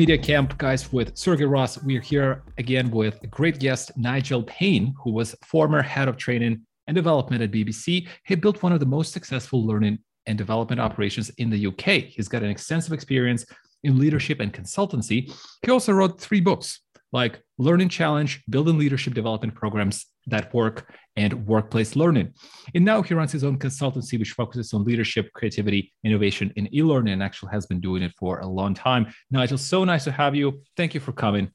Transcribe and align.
Media 0.00 0.16
Camp, 0.16 0.56
guys, 0.56 0.90
with 0.94 1.14
Sergey 1.14 1.44
Ross. 1.44 1.82
We're 1.82 2.00
here 2.00 2.42
again 2.56 2.90
with 2.90 3.22
a 3.22 3.26
great 3.26 3.58
guest, 3.58 3.94
Nigel 3.98 4.42
Paine, 4.44 4.94
who 4.96 5.12
was 5.12 5.36
former 5.44 5.82
head 5.82 6.08
of 6.08 6.16
training 6.16 6.62
and 6.86 6.94
development 6.94 7.42
at 7.42 7.50
BBC. 7.50 8.08
He 8.24 8.34
built 8.34 8.62
one 8.62 8.72
of 8.72 8.80
the 8.80 8.86
most 8.86 9.12
successful 9.12 9.66
learning 9.66 9.98
and 10.24 10.38
development 10.38 10.80
operations 10.80 11.28
in 11.36 11.50
the 11.50 11.66
UK. 11.66 12.04
He's 12.08 12.28
got 12.28 12.42
an 12.42 12.48
extensive 12.48 12.94
experience 12.94 13.44
in 13.84 13.98
leadership 13.98 14.40
and 14.40 14.54
consultancy. 14.54 15.30
He 15.60 15.70
also 15.70 15.92
wrote 15.92 16.18
three 16.18 16.40
books 16.40 16.80
like 17.12 17.42
Learning 17.58 17.90
Challenge, 17.90 18.42
Building 18.48 18.78
Leadership 18.78 19.12
Development 19.12 19.54
Programs 19.54 20.06
That 20.26 20.52
Work, 20.54 20.92
and 21.16 21.46
Workplace 21.46 21.96
Learning. 21.96 22.32
And 22.74 22.84
now 22.84 23.02
he 23.02 23.14
runs 23.14 23.32
his 23.32 23.44
own 23.44 23.58
consultancy, 23.58 24.18
which 24.18 24.32
focuses 24.32 24.72
on 24.72 24.84
leadership, 24.84 25.32
creativity, 25.34 25.92
innovation 26.04 26.52
in 26.56 26.72
e 26.74 26.82
learning, 26.82 27.14
and 27.14 27.22
actually 27.22 27.52
has 27.52 27.66
been 27.66 27.80
doing 27.80 28.02
it 28.02 28.12
for 28.18 28.40
a 28.40 28.46
long 28.46 28.74
time. 28.74 29.12
Nigel, 29.30 29.58
so 29.58 29.84
nice 29.84 30.04
to 30.04 30.12
have 30.12 30.34
you. 30.34 30.62
Thank 30.76 30.94
you 30.94 31.00
for 31.00 31.12
coming. 31.12 31.50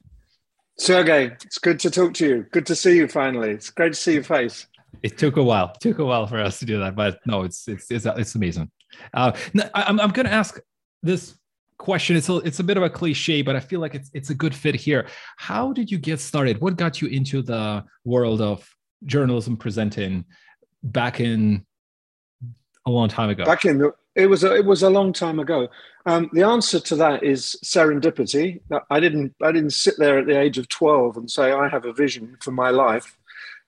Sergey, 0.78 1.26
it's 1.26 1.58
good 1.58 1.80
to 1.80 1.90
talk 1.90 2.12
to 2.14 2.26
you. 2.26 2.46
Good 2.52 2.66
to 2.66 2.76
see 2.76 2.96
you 2.96 3.08
finally. 3.08 3.50
It's 3.50 3.70
great 3.70 3.94
to 3.94 3.98
see 3.98 4.14
your 4.14 4.24
face. 4.24 4.66
It 5.02 5.16
took 5.16 5.36
a 5.36 5.42
while. 5.42 5.72
It 5.74 5.80
took 5.80 5.98
a 5.98 6.04
while 6.04 6.26
for 6.26 6.38
us 6.38 6.58
to 6.58 6.66
do 6.66 6.78
that, 6.80 6.94
but 6.94 7.18
no, 7.26 7.42
it's 7.42 7.66
it's 7.68 7.90
it's, 7.90 8.06
it's 8.06 8.34
amazing. 8.34 8.70
Uh, 9.12 9.32
I'm 9.74 10.00
I'm 10.00 10.10
going 10.10 10.26
to 10.26 10.32
ask 10.32 10.58
this 11.02 11.36
question. 11.78 12.16
It's 12.16 12.28
a, 12.28 12.36
it's 12.38 12.60
a 12.60 12.64
bit 12.64 12.76
of 12.76 12.82
a 12.82 12.90
cliche, 12.90 13.42
but 13.42 13.56
I 13.56 13.60
feel 13.60 13.80
like 13.80 13.94
it's 13.94 14.10
it's 14.14 14.30
a 14.30 14.34
good 14.34 14.54
fit 14.54 14.74
here. 14.74 15.06
How 15.36 15.72
did 15.72 15.90
you 15.90 15.98
get 15.98 16.20
started? 16.20 16.60
What 16.60 16.76
got 16.76 17.00
you 17.00 17.08
into 17.08 17.42
the 17.42 17.84
world 18.04 18.40
of 18.40 18.68
journalism 19.04 19.56
presenting 19.56 20.24
back 20.82 21.20
in 21.20 21.64
a 22.86 22.90
long 22.90 23.08
time 23.08 23.30
ago? 23.30 23.44
Back 23.44 23.64
in 23.64 23.78
the, 23.78 23.92
it 24.14 24.26
was 24.26 24.44
a, 24.44 24.54
it 24.54 24.64
was 24.64 24.82
a 24.82 24.90
long 24.90 25.12
time 25.12 25.38
ago. 25.38 25.68
Um, 26.06 26.30
the 26.32 26.42
answer 26.42 26.80
to 26.80 26.96
that 26.96 27.22
is 27.22 27.56
serendipity. 27.64 28.60
I 28.90 29.00
didn't 29.00 29.34
I 29.42 29.52
didn't 29.52 29.70
sit 29.70 29.94
there 29.98 30.18
at 30.18 30.26
the 30.26 30.38
age 30.38 30.56
of 30.58 30.68
twelve 30.68 31.16
and 31.16 31.30
say 31.30 31.52
I 31.52 31.68
have 31.68 31.84
a 31.84 31.92
vision 31.92 32.36
for 32.40 32.52
my 32.52 32.70
life, 32.70 33.18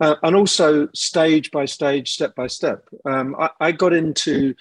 uh, 0.00 0.14
and 0.22 0.36
also 0.36 0.88
stage 0.94 1.50
by 1.50 1.64
stage, 1.64 2.12
step 2.12 2.34
by 2.34 2.46
step. 2.46 2.84
Um, 3.04 3.34
I, 3.38 3.50
I, 3.60 3.72
got 3.72 3.92
into 3.92 4.54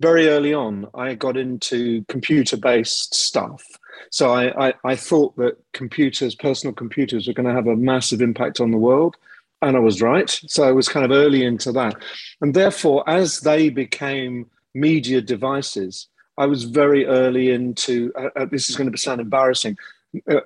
very 0.00 0.28
early 0.28 0.54
on, 0.54 0.86
I 0.94 1.14
got 1.14 1.36
into 1.36 2.04
computer 2.08 2.56
based 2.56 3.14
stuff. 3.14 3.64
So 4.10 4.32
I, 4.32 4.68
I, 4.68 4.74
I, 4.84 4.96
thought 4.96 5.36
that 5.36 5.58
computers, 5.72 6.34
personal 6.34 6.74
computers, 6.74 7.26
were 7.26 7.32
going 7.34 7.48
to 7.48 7.54
have 7.54 7.66
a 7.66 7.76
massive 7.76 8.22
impact 8.22 8.60
on 8.60 8.70
the 8.70 8.78
world. 8.78 9.16
And 9.60 9.76
I 9.76 9.80
was 9.80 10.00
right. 10.00 10.30
So 10.46 10.62
I 10.62 10.72
was 10.72 10.88
kind 10.88 11.04
of 11.04 11.10
early 11.10 11.44
into 11.44 11.72
that. 11.72 11.96
And 12.40 12.54
therefore, 12.54 13.08
as 13.10 13.40
they 13.40 13.70
became 13.70 14.48
media 14.74 15.20
devices, 15.20 16.06
I 16.36 16.46
was 16.46 16.62
very 16.62 17.04
early 17.06 17.50
into 17.50 18.12
uh, 18.16 18.28
uh 18.36 18.44
this 18.44 18.70
is 18.70 18.76
going 18.76 18.90
to 18.92 18.96
sound 18.96 19.20
embarrassing. 19.20 19.76
Uh, 20.30 20.40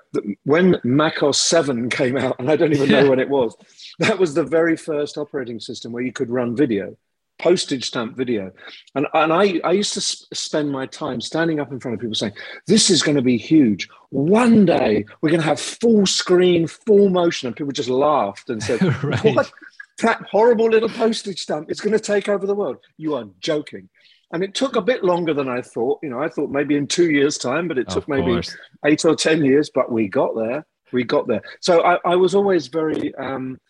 when 0.44 0.80
Mac 0.82 1.22
OS 1.22 1.40
7 1.40 1.88
came 2.00 2.16
out, 2.16 2.36
and 2.38 2.50
I 2.50 2.56
don't 2.56 2.72
even 2.72 2.88
know 2.88 3.10
when 3.10 3.20
it 3.20 3.28
was, 3.28 3.54
that 3.98 4.18
was 4.18 4.34
the 4.34 4.44
very 4.44 4.76
first 4.76 5.18
operating 5.18 5.60
system 5.60 5.92
where 5.92 6.02
you 6.02 6.12
could 6.12 6.30
run 6.30 6.56
video 6.56 6.96
postage 7.42 7.86
stamp 7.86 8.16
video. 8.16 8.52
And, 8.94 9.06
and 9.12 9.32
I, 9.32 9.60
I 9.64 9.72
used 9.72 9.94
to 9.94 10.00
sp- 10.00 10.30
spend 10.32 10.70
my 10.70 10.86
time 10.86 11.20
standing 11.20 11.60
up 11.60 11.72
in 11.72 11.80
front 11.80 11.94
of 11.94 12.00
people 12.00 12.14
saying, 12.14 12.34
This 12.66 12.88
is 12.88 13.02
going 13.02 13.16
to 13.16 13.22
be 13.22 13.36
huge. 13.36 13.88
One 14.10 14.64
day 14.64 15.04
we're 15.20 15.30
going 15.30 15.40
to 15.40 15.46
have 15.46 15.60
full 15.60 16.06
screen, 16.06 16.66
full 16.66 17.10
motion. 17.10 17.48
And 17.48 17.56
people 17.56 17.72
just 17.72 17.88
laughed 17.88 18.48
and 18.48 18.62
said, 18.62 18.80
right. 19.04 19.34
What? 19.34 19.52
That 19.98 20.22
horrible 20.30 20.70
little 20.70 20.88
postage 20.88 21.40
stamp 21.40 21.70
is 21.70 21.80
going 21.80 21.92
to 21.92 22.00
take 22.00 22.28
over 22.28 22.46
the 22.46 22.54
world. 22.54 22.78
You 22.96 23.14
are 23.14 23.26
joking. 23.40 23.88
And 24.32 24.42
it 24.42 24.54
took 24.54 24.76
a 24.76 24.82
bit 24.82 25.04
longer 25.04 25.34
than 25.34 25.48
I 25.48 25.60
thought. 25.60 25.98
You 26.02 26.08
know, 26.08 26.20
I 26.20 26.28
thought 26.28 26.50
maybe 26.50 26.76
in 26.76 26.86
two 26.86 27.10
years' 27.10 27.36
time, 27.36 27.68
but 27.68 27.76
it 27.76 27.90
took 27.90 28.08
maybe 28.08 28.40
eight 28.86 29.04
or 29.04 29.14
10 29.14 29.44
years, 29.44 29.70
but 29.72 29.92
we 29.92 30.08
got 30.08 30.34
there. 30.34 30.64
We 30.90 31.04
got 31.04 31.28
there. 31.28 31.42
So 31.60 31.82
I, 31.82 31.98
I 32.04 32.16
was 32.16 32.34
always 32.34 32.68
very 32.68 33.14
um, 33.16 33.60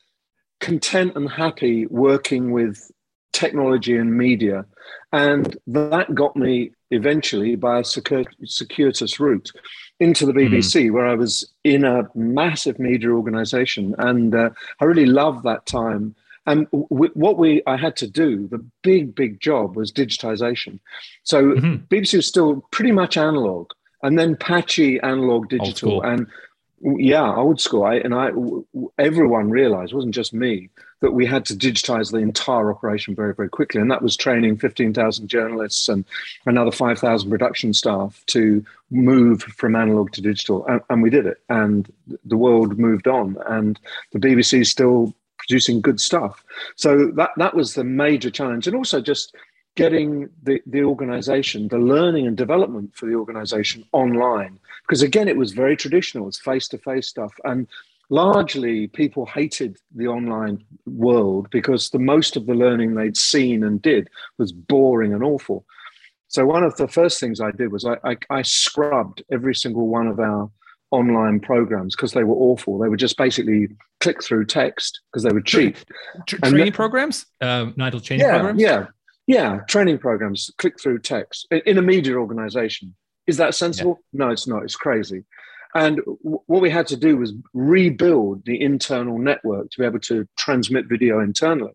content 0.63 1.13
and 1.17 1.29
happy 1.29 1.87
working 1.87 2.53
with 2.53 2.91
technology 3.33 3.97
and 3.97 4.17
media. 4.17 4.65
And 5.13 5.57
that 5.67 6.15
got 6.15 6.37
me 6.37 6.71
eventually 6.91 7.57
by 7.57 7.81
a 7.81 7.85
circuitous 7.85 9.21
route 9.21 9.51
into 10.01 10.25
the 10.25 10.33
BBC, 10.33 10.87
mm. 10.87 10.93
where 10.93 11.07
I 11.07 11.15
was 11.15 11.53
in 11.65 11.85
a 11.85 12.09
massive 12.15 12.79
media 12.79 13.11
organization. 13.11 13.95
And 13.99 14.35
uh, 14.35 14.51
I 14.81 14.85
really 14.85 15.07
loved 15.07 15.43
that 15.45 15.67
time. 15.67 16.15
And 16.47 16.67
w- 16.71 17.13
what 17.15 17.39
we 17.39 17.63
I 17.67 17.77
had 17.77 17.97
to 17.97 18.07
do, 18.07 18.49
the 18.49 18.65
big, 18.83 19.15
big 19.15 19.41
job 19.41 19.77
was 19.77 19.93
digitization. 19.93 20.79
So 21.25 21.55
mm-hmm. 21.55 21.85
BBC 21.93 22.17
was 22.17 22.27
still 22.27 22.65
pretty 22.71 22.93
much 22.93 23.17
analog 23.17 23.71
and 24.03 24.19
then 24.19 24.37
patchy 24.37 25.01
analog 25.01 25.49
digital. 25.49 26.03
And 26.03 26.27
yeah, 26.83 27.35
old 27.35 27.61
school. 27.61 27.85
I, 27.85 27.97
and 27.97 28.15
I, 28.15 28.31
everyone 28.99 29.51
realized, 29.51 29.93
it 29.93 29.97
wasn't 29.97 30.15
just 30.15 30.35
me, 30.35 30.69
that 31.01 31.13
we 31.13 31.27
had 31.27 31.45
to 31.47 31.55
digitize 31.55 32.11
the 32.11 32.19
entire 32.19 32.71
operation 32.71 33.15
very, 33.15 33.35
very 33.35 33.49
quickly. 33.49 33.81
And 33.81 33.91
that 33.91 34.03
was 34.03 34.17
training 34.17 34.57
15,000 34.57 35.29
journalists 35.29 35.89
and 35.89 36.05
another 36.47 36.73
5,000 36.73 37.29
production 37.31 37.73
staff 37.73 38.23
to 38.27 38.65
move 38.91 39.43
from 39.43 39.77
analog 39.77 40.13
to 40.13 40.21
digital. 40.21 40.67
And, 40.67 40.81
and, 40.91 41.03
we 41.03 41.11
did 41.11 41.27
it. 41.27 41.39
And 41.49 41.93
the 42.25 42.37
world 42.37 42.79
moved 42.79 43.07
on. 43.07 43.37
And 43.47 43.79
the 44.13 44.19
BBC 44.19 44.63
is 44.63 44.71
still 44.71 45.15
producing 45.39 45.81
good 45.81 46.01
stuff. 46.01 46.45
So 46.77 47.11
that, 47.17 47.31
that 47.37 47.55
was 47.55 47.75
the 47.75 47.85
major 47.85 48.31
challenge. 48.31 48.67
And 48.67 48.77
also 48.77 49.01
just 49.01 49.35
getting 49.75 50.29
the, 50.43 50.61
the 50.67 50.83
organization, 50.83 51.69
the 51.69 51.79
learning 51.79 52.27
and 52.27 52.37
development 52.37 52.95
for 52.95 53.07
the 53.07 53.15
organization 53.15 53.85
online. 53.93 54.59
Because 54.83 55.03
again, 55.03 55.29
it 55.29 55.37
was 55.37 55.53
very 55.53 55.77
traditional, 55.77 56.29
it's 56.29 56.39
face 56.39 56.69
to 56.69 56.79
face 56.79 57.09
stuff. 57.09 57.33
And 57.45 57.67
largely 58.11 58.89
people 58.89 59.25
hated 59.25 59.79
the 59.95 60.07
online 60.07 60.63
world 60.87 61.49
because 61.51 61.91
the 61.91 61.99
most 61.99 62.37
of 62.37 62.47
the 62.47 62.55
learning 62.55 62.95
they'd 62.95 63.17
seen 63.17 63.65
and 63.65 63.81
did 63.81 64.09
was 64.39 64.53
boring 64.53 65.15
and 65.15 65.25
awful. 65.25 65.65
So 66.29 66.45
one 66.47 66.65
of 66.65 66.77
the 66.77 66.89
first 66.89 67.21
things 67.21 67.41
I 67.41 67.51
did 67.51 67.73
was 67.73 67.85
I, 67.85 67.97
I, 68.05 68.17
I 68.31 68.43
scrubbed 68.43 69.23
every 69.31 69.55
single 69.55 69.89
one 69.89 70.07
of 70.07 70.19
our 70.19 70.51
online 70.91 71.41
programs 71.41 71.97
because 71.97 72.13
they 72.13 72.25
were 72.25 72.35
awful. 72.35 72.79
They 72.79 72.89
were 72.89 72.97
just 72.97 73.17
basically 73.17 73.69
click 74.01 74.23
through 74.23 74.47
text 74.47 75.01
because 75.11 75.23
they 75.23 75.33
were 75.33 75.41
cheap. 75.41 75.77
training 76.27 76.73
programs, 76.73 77.27
uh, 77.41 77.71
Nigel 77.77 78.01
training 78.01 78.27
yeah, 78.27 78.33
programs. 78.33 78.61
Yeah, 78.61 78.87
yeah, 79.33 79.61
training 79.69 79.99
programs, 79.99 80.51
click 80.59 80.81
through 80.81 80.99
text 81.01 81.47
in 81.51 81.79
a 81.79 81.83
media 81.83 82.17
organization. 82.17 82.95
Is 83.27 83.37
that 83.39 83.55
sensible? 83.55 84.01
Yeah. 84.13 84.27
No, 84.27 84.31
it's 84.31 84.47
not. 84.47 84.63
It's 84.63 84.77
crazy. 84.77 85.25
And 85.75 85.97
w- 85.97 86.43
what 86.47 86.61
we 86.61 86.71
had 86.71 86.87
to 86.89 86.97
do 86.97 87.17
was 87.17 87.33
rebuild 87.55 88.45
the 88.45 88.61
internal 88.61 89.19
network 89.19 89.71
to 89.71 89.79
be 89.79 89.87
able 89.87 90.01
to 90.01 90.29
transmit 90.37 90.87
video 90.87 91.21
internally. 91.21 91.73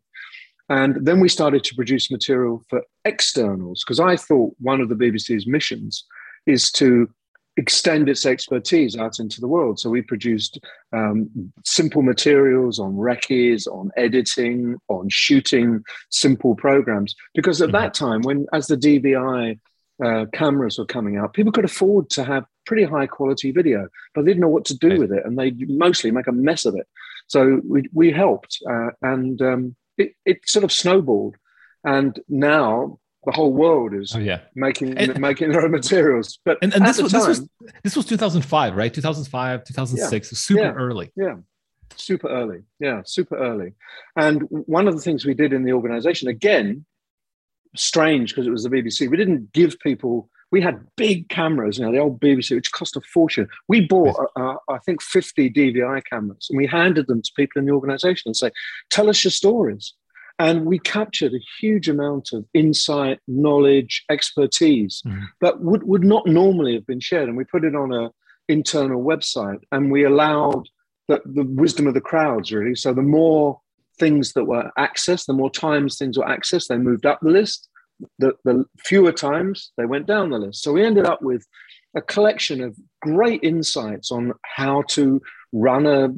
And 0.70 1.06
then 1.06 1.20
we 1.20 1.30
started 1.30 1.64
to 1.64 1.76
produce 1.76 2.12
material 2.12 2.64
for 2.70 2.84
externals 3.06 3.84
because 3.84 4.00
I 4.00 4.18
thought 4.18 4.56
one 4.60 4.82
of 4.82 4.90
the 4.90 4.96
BBC's 4.96 5.48
missions 5.48 6.06
is 6.46 6.72
to 6.74 7.10
extend 7.58 8.08
its 8.08 8.26
expertise 8.26 8.96
out 8.96 9.20
into 9.20 9.42
the 9.42 9.48
world. 9.48 9.80
So 9.80 9.90
we 9.90 10.02
produced 10.02 10.60
um, 10.94 11.52
simple 11.66 12.04
materials 12.04 12.80
on 12.80 12.96
recce's, 12.96 13.68
on 13.68 13.92
editing, 13.98 14.78
on 14.88 15.10
shooting 15.10 15.84
simple 16.10 16.56
programs. 16.56 17.16
Because 17.34 17.62
at 17.62 17.70
mm-hmm. 17.70 17.78
that 17.78 17.94
time, 17.94 18.22
when 18.22 18.46
as 18.54 18.68
the 18.68 18.78
DVI 18.78 19.60
uh, 20.04 20.26
cameras 20.32 20.78
were 20.78 20.86
coming 20.86 21.18
out, 21.18 21.34
people 21.34 21.52
could 21.52 21.66
afford 21.66 22.10
to 22.12 22.24
have 22.24 22.46
pretty 22.66 22.84
high 22.84 23.08
quality 23.08 23.52
video, 23.52 23.88
but 24.14 24.24
they 24.24 24.30
didn't 24.30 24.42
know 24.42 24.48
what 24.48 24.66
to 24.66 24.78
do 24.78 24.90
right. 24.90 25.00
with 25.00 25.12
it, 25.12 25.26
and 25.26 25.38
they 25.38 25.52
mostly 25.68 26.12
make 26.12 26.28
a 26.28 26.32
mess 26.32 26.66
of 26.66 26.76
it. 26.76 26.88
So 27.26 27.62
we 27.68 27.84
we 27.94 28.12
helped, 28.12 28.60
uh, 28.70 28.90
and 29.02 29.42
um, 29.42 29.76
it, 29.98 30.14
it 30.26 30.48
sort 30.48 30.64
of 30.64 30.72
snowballed. 30.72 31.36
And 31.84 32.20
now 32.30 33.00
the 33.26 33.32
whole 33.32 33.52
world 33.52 33.94
is 33.94 34.14
oh, 34.16 34.20
yeah. 34.20 34.42
making 34.56 34.98
and, 34.98 35.20
making 35.20 35.52
their 35.52 35.62
own 35.62 35.72
materials. 35.72 36.40
But 36.46 36.58
and, 36.62 36.74
and 36.74 36.86
this, 36.86 37.02
was, 37.02 37.12
time, 37.12 37.22
this 37.22 37.40
was 37.40 37.50
this 37.84 37.96
was 37.96 38.06
2005, 38.06 38.76
right? 38.76 38.94
2005, 38.94 39.64
2006, 39.66 40.32
yeah, 40.32 40.38
super 40.38 40.62
yeah, 40.62 40.72
early. 40.72 41.12
Yeah, 41.16 41.36
super 41.96 42.30
early. 42.30 42.62
Yeah, 42.80 43.02
super 43.06 43.38
early. 43.38 43.74
And 44.16 44.44
one 44.50 44.88
of 44.88 44.96
the 44.96 45.02
things 45.02 45.26
we 45.26 45.34
did 45.34 45.54
in 45.54 45.64
the 45.64 45.74
organization, 45.74 46.28
again, 46.28 46.86
strange 47.76 48.32
because 48.32 48.48
it 48.48 48.52
was 48.52 48.64
the 48.64 48.70
BBC. 48.70 49.10
We 49.10 49.18
didn't 49.18 49.52
give 49.54 49.80
people. 49.80 50.30
We 50.50 50.62
had 50.62 50.80
big 50.96 51.28
cameras, 51.28 51.78
you 51.78 51.86
know, 51.86 51.92
the 51.92 51.98
old 51.98 52.22
BBC, 52.22 52.56
which 52.56 52.72
cost 52.72 52.96
a 52.96 53.02
fortune. 53.02 53.50
We 53.68 53.82
bought, 53.82 54.16
uh, 54.38 54.56
I 54.70 54.78
think, 54.86 55.02
50 55.02 55.50
DVI 55.50 56.02
cameras, 56.10 56.48
and 56.50 56.58
we 56.58 56.66
handed 56.66 57.08
them 57.08 57.22
to 57.22 57.32
people 57.36 57.60
in 57.60 57.66
the 57.66 57.74
organization 57.74 58.30
and 58.30 58.38
say, 58.38 58.52
"Tell 58.90 59.10
us 59.10 59.24
your 59.24 59.32
stories." 59.32 59.94
And 60.40 60.66
we 60.66 60.78
captured 60.78 61.34
a 61.34 61.46
huge 61.60 61.90
amount 61.90 62.30
of 62.32 62.46
insight, 62.54 63.20
knowledge, 63.28 64.06
expertise 64.10 65.02
mm. 65.06 65.24
that 65.42 65.62
would, 65.62 65.84
would 65.84 66.04
not 66.04 66.28
normally 66.28 66.76
have 66.76 66.86
been 66.86 67.00
shared. 67.00 67.28
And 67.28 67.38
we 67.38 67.44
put 67.44 67.64
it 67.64 67.76
on 67.76 67.92
a 67.92 68.12
internal 68.48 69.04
website 69.04 69.60
and 69.72 69.92
we 69.92 70.06
allowed 70.06 70.70
the, 71.08 71.22
the 71.26 71.44
wisdom 71.44 71.88
of 71.88 71.94
the 71.94 72.02
crowds, 72.02 72.52
really. 72.52 72.76
So 72.76 72.94
the 72.94 73.02
more 73.02 73.60
things 74.00 74.34
that 74.34 74.46
were 74.46 74.72
accessed, 74.78 75.26
the 75.26 75.34
more 75.34 75.50
times 75.50 75.98
things 75.98 76.18
were 76.18 76.26
accessed, 76.26 76.68
they 76.68 76.78
moved 76.78 77.06
up 77.06 77.20
the 77.22 77.30
list. 77.30 77.68
The, 78.20 78.34
the 78.44 78.64
fewer 78.78 79.12
times 79.12 79.72
they 79.76 79.86
went 79.86 80.06
down 80.06 80.30
the 80.30 80.38
list. 80.38 80.62
So 80.62 80.72
we 80.72 80.86
ended 80.86 81.06
up 81.06 81.24
with 81.24 81.48
a 81.96 82.02
collection 82.02 82.62
of 82.62 82.78
great 83.02 83.44
insights 83.44 84.12
on 84.12 84.34
how 84.44 84.84
to 84.90 85.20
run 85.54 85.86
a, 85.86 86.10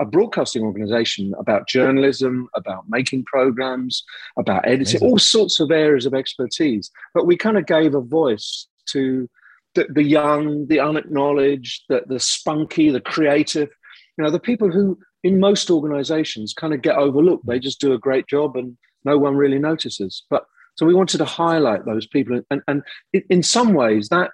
a 0.00 0.04
broadcasting 0.04 0.62
organization 0.62 1.34
about 1.38 1.68
journalism, 1.68 2.48
about 2.54 2.84
making 2.88 3.24
programs, 3.24 4.04
about 4.38 4.66
editing, 4.66 5.00
Amazing. 5.00 5.08
all 5.08 5.18
sorts 5.18 5.60
of 5.60 5.70
areas 5.70 6.06
of 6.06 6.14
expertise. 6.14 6.90
But 7.14 7.26
we 7.26 7.36
kind 7.36 7.58
of 7.58 7.66
gave 7.66 7.94
a 7.94 8.00
voice 8.00 8.68
to 8.90 9.28
the, 9.74 9.86
the 9.90 10.02
young, 10.02 10.66
the 10.68 10.80
unacknowledged, 10.80 11.84
the, 11.88 12.04
the 12.06 12.20
spunky, 12.20 12.90
the 12.90 13.00
creative, 13.00 13.68
you 14.16 14.24
know, 14.24 14.30
the 14.30 14.40
people 14.40 14.70
who 14.70 14.98
in 15.22 15.40
most 15.40 15.70
organizations 15.70 16.54
kind 16.54 16.72
of 16.72 16.82
get 16.82 16.96
overlooked. 16.96 17.46
They 17.46 17.58
just 17.58 17.80
do 17.80 17.92
a 17.92 17.98
great 17.98 18.26
job 18.28 18.56
and 18.56 18.76
no 19.04 19.18
one 19.18 19.36
really 19.36 19.58
notices. 19.58 20.22
But 20.30 20.44
so 20.76 20.86
we 20.86 20.94
wanted 20.94 21.18
to 21.18 21.24
highlight 21.24 21.84
those 21.84 22.06
people. 22.06 22.40
And, 22.50 22.62
and 22.68 22.82
in 23.12 23.42
some 23.42 23.74
ways, 23.74 24.08
that 24.10 24.30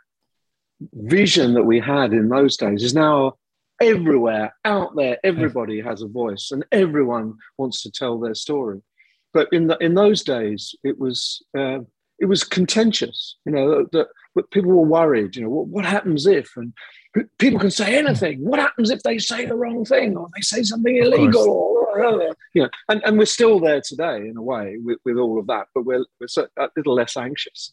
vision 0.94 1.54
that 1.54 1.64
we 1.64 1.80
had 1.80 2.12
in 2.12 2.28
those 2.28 2.56
days 2.56 2.82
is 2.82 2.94
now 2.94 3.34
everywhere 3.82 4.54
out 4.64 4.96
there. 4.96 5.18
Everybody 5.24 5.80
has 5.80 6.02
a 6.02 6.08
voice 6.08 6.50
and 6.52 6.64
everyone 6.72 7.34
wants 7.58 7.82
to 7.82 7.90
tell 7.90 8.18
their 8.18 8.34
story. 8.34 8.80
But 9.34 9.48
in 9.52 9.66
the, 9.66 9.76
in 9.78 9.94
those 9.94 10.22
days, 10.22 10.74
it 10.84 10.98
was 10.98 11.42
uh, 11.56 11.80
it 12.18 12.26
was 12.26 12.44
contentious. 12.44 13.36
You 13.46 13.52
know 13.52 13.86
that, 13.92 14.08
that 14.36 14.50
people 14.50 14.70
were 14.70 14.86
worried. 14.86 15.36
You 15.36 15.42
know 15.42 15.48
what, 15.48 15.66
what 15.68 15.84
happens 15.84 16.26
if 16.26 16.50
and 16.56 16.72
people 17.38 17.60
can 17.60 17.70
say 17.70 17.98
anything. 17.98 18.44
What 18.44 18.58
happens 18.58 18.90
if 18.90 19.02
they 19.02 19.18
say 19.18 19.46
the 19.46 19.54
wrong 19.54 19.84
thing 19.84 20.16
or 20.16 20.28
they 20.34 20.42
say 20.42 20.62
something 20.62 20.96
illegal? 20.96 21.48
Or, 21.48 22.34
you 22.54 22.62
know, 22.62 22.70
and, 22.88 23.02
and 23.04 23.18
we're 23.18 23.26
still 23.26 23.60
there 23.60 23.82
today 23.82 24.28
in 24.28 24.36
a 24.36 24.42
way 24.42 24.76
with, 24.82 24.98
with 25.04 25.18
all 25.18 25.38
of 25.38 25.46
that, 25.48 25.66
but 25.74 25.84
we're, 25.84 26.04
we're 26.20 26.44
a 26.58 26.68
little 26.76 26.94
less 26.94 27.16
anxious. 27.16 27.72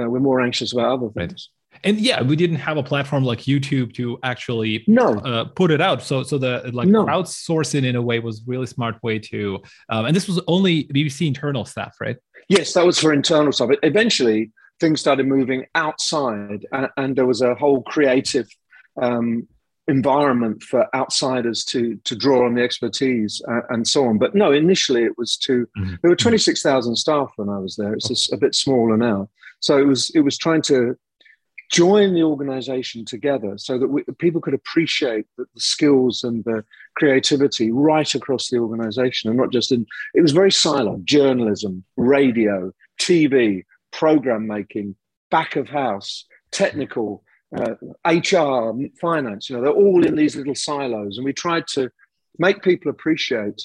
Uh, 0.00 0.08
we're 0.08 0.20
more 0.20 0.40
anxious 0.40 0.72
about 0.72 0.92
other 0.92 1.10
things. 1.10 1.50
Right. 1.50 1.59
And 1.84 1.98
yeah, 1.98 2.22
we 2.22 2.36
didn't 2.36 2.56
have 2.56 2.76
a 2.76 2.82
platform 2.82 3.24
like 3.24 3.40
YouTube 3.40 3.94
to 3.94 4.18
actually 4.22 4.84
no. 4.86 5.18
Uh, 5.18 5.44
put 5.44 5.70
it 5.70 5.80
out. 5.80 6.02
So, 6.02 6.22
so 6.22 6.36
the 6.36 6.70
like 6.72 6.88
no. 6.88 7.04
crowdsourcing 7.04 7.84
in 7.86 7.96
a 7.96 8.02
way 8.02 8.18
was 8.18 8.42
really 8.46 8.66
smart 8.66 9.02
way 9.02 9.18
to. 9.18 9.62
Um, 9.88 10.06
and 10.06 10.16
this 10.16 10.26
was 10.26 10.40
only 10.46 10.84
BBC 10.84 11.26
internal 11.26 11.64
staff, 11.64 11.96
right? 12.00 12.16
Yes, 12.48 12.72
that 12.74 12.84
was 12.84 12.98
for 12.98 13.12
internal 13.12 13.52
stuff. 13.52 13.70
Eventually, 13.82 14.50
things 14.80 15.00
started 15.00 15.26
moving 15.26 15.66
outside, 15.74 16.66
and, 16.72 16.88
and 16.96 17.16
there 17.16 17.26
was 17.26 17.42
a 17.42 17.54
whole 17.54 17.82
creative 17.82 18.48
um, 19.00 19.46
environment 19.88 20.62
for 20.62 20.86
outsiders 20.94 21.64
to 21.64 21.96
to 22.04 22.16
draw 22.16 22.46
on 22.46 22.54
the 22.54 22.62
expertise 22.62 23.42
uh, 23.48 23.60
and 23.70 23.86
so 23.86 24.06
on. 24.06 24.18
But 24.18 24.34
no, 24.34 24.52
initially 24.52 25.04
it 25.04 25.16
was 25.18 25.36
to 25.38 25.66
mm-hmm. 25.78 25.94
there 26.02 26.10
were 26.10 26.38
six 26.38 26.62
thousand 26.62 26.96
staff 26.96 27.30
when 27.36 27.48
I 27.48 27.58
was 27.58 27.76
there. 27.76 27.94
It's 27.94 28.30
a, 28.30 28.36
a, 28.36 28.38
bit 28.38 28.54
smaller 28.54 28.96
now, 28.96 29.28
so 29.60 29.78
it 29.78 29.86
was 29.86 30.10
it 30.14 30.20
was 30.20 30.38
trying 30.38 30.62
to 30.62 30.96
join 31.70 32.14
the 32.14 32.22
organization 32.22 33.04
together 33.04 33.56
so 33.56 33.78
that 33.78 33.88
we, 33.88 34.02
people 34.18 34.40
could 34.40 34.54
appreciate 34.54 35.26
the, 35.36 35.44
the, 35.54 35.60
skills 35.60 36.24
and 36.24 36.44
the 36.44 36.64
creativity 36.96 37.70
right 37.70 38.14
across 38.14 38.48
the 38.48 38.58
organization 38.58 39.30
and 39.30 39.38
not 39.38 39.52
just 39.52 39.70
in 39.70 39.86
it 40.14 40.20
was 40.20 40.32
very 40.32 40.50
silent 40.50 41.04
journalism 41.04 41.84
radio 41.96 42.72
tv 43.00 43.64
program 43.92 44.46
making 44.46 44.96
back 45.30 45.56
of 45.56 45.68
house 45.68 46.26
technical 46.50 47.22
uh, 47.56 47.74
HR, 48.04 48.72
finance, 49.00 49.50
you 49.50 49.56
know, 49.56 49.62
they're 49.62 49.72
all 49.72 50.06
in 50.06 50.14
these 50.14 50.36
little 50.36 50.54
silos. 50.54 51.16
And 51.16 51.24
we 51.24 51.32
tried 51.32 51.66
to 51.68 51.90
make 52.38 52.62
people 52.62 52.90
appreciate 52.90 53.60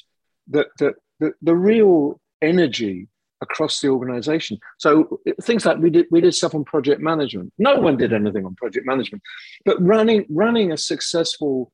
that, 0.49 0.67
that, 0.79 0.95
that 1.19 1.33
the 1.41 1.55
real 1.55 2.19
energy 2.41 3.07
across 3.45 3.81
the 3.81 3.89
organization. 3.89 4.57
So 4.77 5.19
things 5.41 5.65
like 5.65 5.77
we 5.77 5.89
did, 5.89 6.05
we 6.11 6.21
did 6.21 6.33
stuff 6.33 6.55
on 6.55 6.63
project 6.63 7.01
management. 7.01 7.53
No 7.57 7.79
one 7.79 7.97
did 7.97 8.13
anything 8.13 8.45
on 8.45 8.55
project 8.55 8.85
management, 8.85 9.21
but 9.65 9.81
running, 9.81 10.25
running 10.29 10.71
a 10.71 10.77
successful 10.77 11.71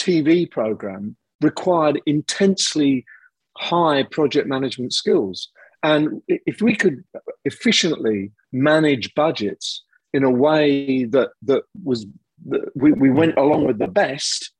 TV 0.00 0.50
program 0.50 1.16
required 1.40 2.00
intensely 2.06 3.04
high 3.56 4.02
project 4.04 4.48
management 4.48 4.92
skills. 4.92 5.48
And 5.82 6.22
if 6.28 6.60
we 6.60 6.74
could 6.76 7.04
efficiently 7.44 8.32
manage 8.52 9.14
budgets 9.14 9.82
in 10.12 10.24
a 10.24 10.30
way 10.30 11.04
that 11.06 11.30
that 11.42 11.64
was 11.84 12.06
we, 12.74 12.92
we 12.92 13.10
went 13.10 13.36
along 13.36 13.66
with 13.66 13.78
the 13.78 13.88
best, 13.88 14.50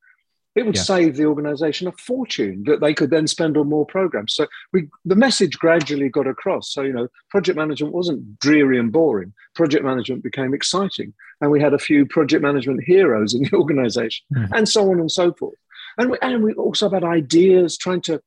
it 0.54 0.66
would 0.66 0.76
yeah. 0.76 0.82
save 0.82 1.16
the 1.16 1.24
organization 1.24 1.88
a 1.88 1.92
fortune 1.92 2.64
that 2.66 2.80
they 2.80 2.92
could 2.92 3.10
then 3.10 3.26
spend 3.26 3.56
on 3.56 3.68
more 3.68 3.86
programs. 3.86 4.34
So 4.34 4.46
we 4.72 4.88
the 5.04 5.16
message 5.16 5.58
gradually 5.58 6.08
got 6.08 6.26
across. 6.26 6.72
So 6.72 6.82
you 6.82 6.92
know, 6.92 7.08
project 7.30 7.56
management 7.56 7.94
wasn't 7.94 8.38
dreary 8.38 8.78
and 8.78 8.92
boring. 8.92 9.32
Project 9.54 9.84
management 9.84 10.22
became 10.22 10.54
exciting, 10.54 11.14
and 11.40 11.50
we 11.50 11.60
had 11.60 11.74
a 11.74 11.78
few 11.78 12.04
project 12.06 12.42
management 12.42 12.82
heroes 12.84 13.34
in 13.34 13.42
the 13.42 13.52
organization, 13.56 14.24
mm. 14.34 14.48
and 14.52 14.68
so 14.68 14.90
on 14.90 15.00
and 15.00 15.10
so 15.10 15.32
forth. 15.32 15.56
And 15.98 16.10
we, 16.10 16.18
and 16.22 16.42
we 16.42 16.52
also 16.54 16.88
had 16.90 17.04
ideas 17.04 17.76
trying 17.76 18.02
to 18.02 18.22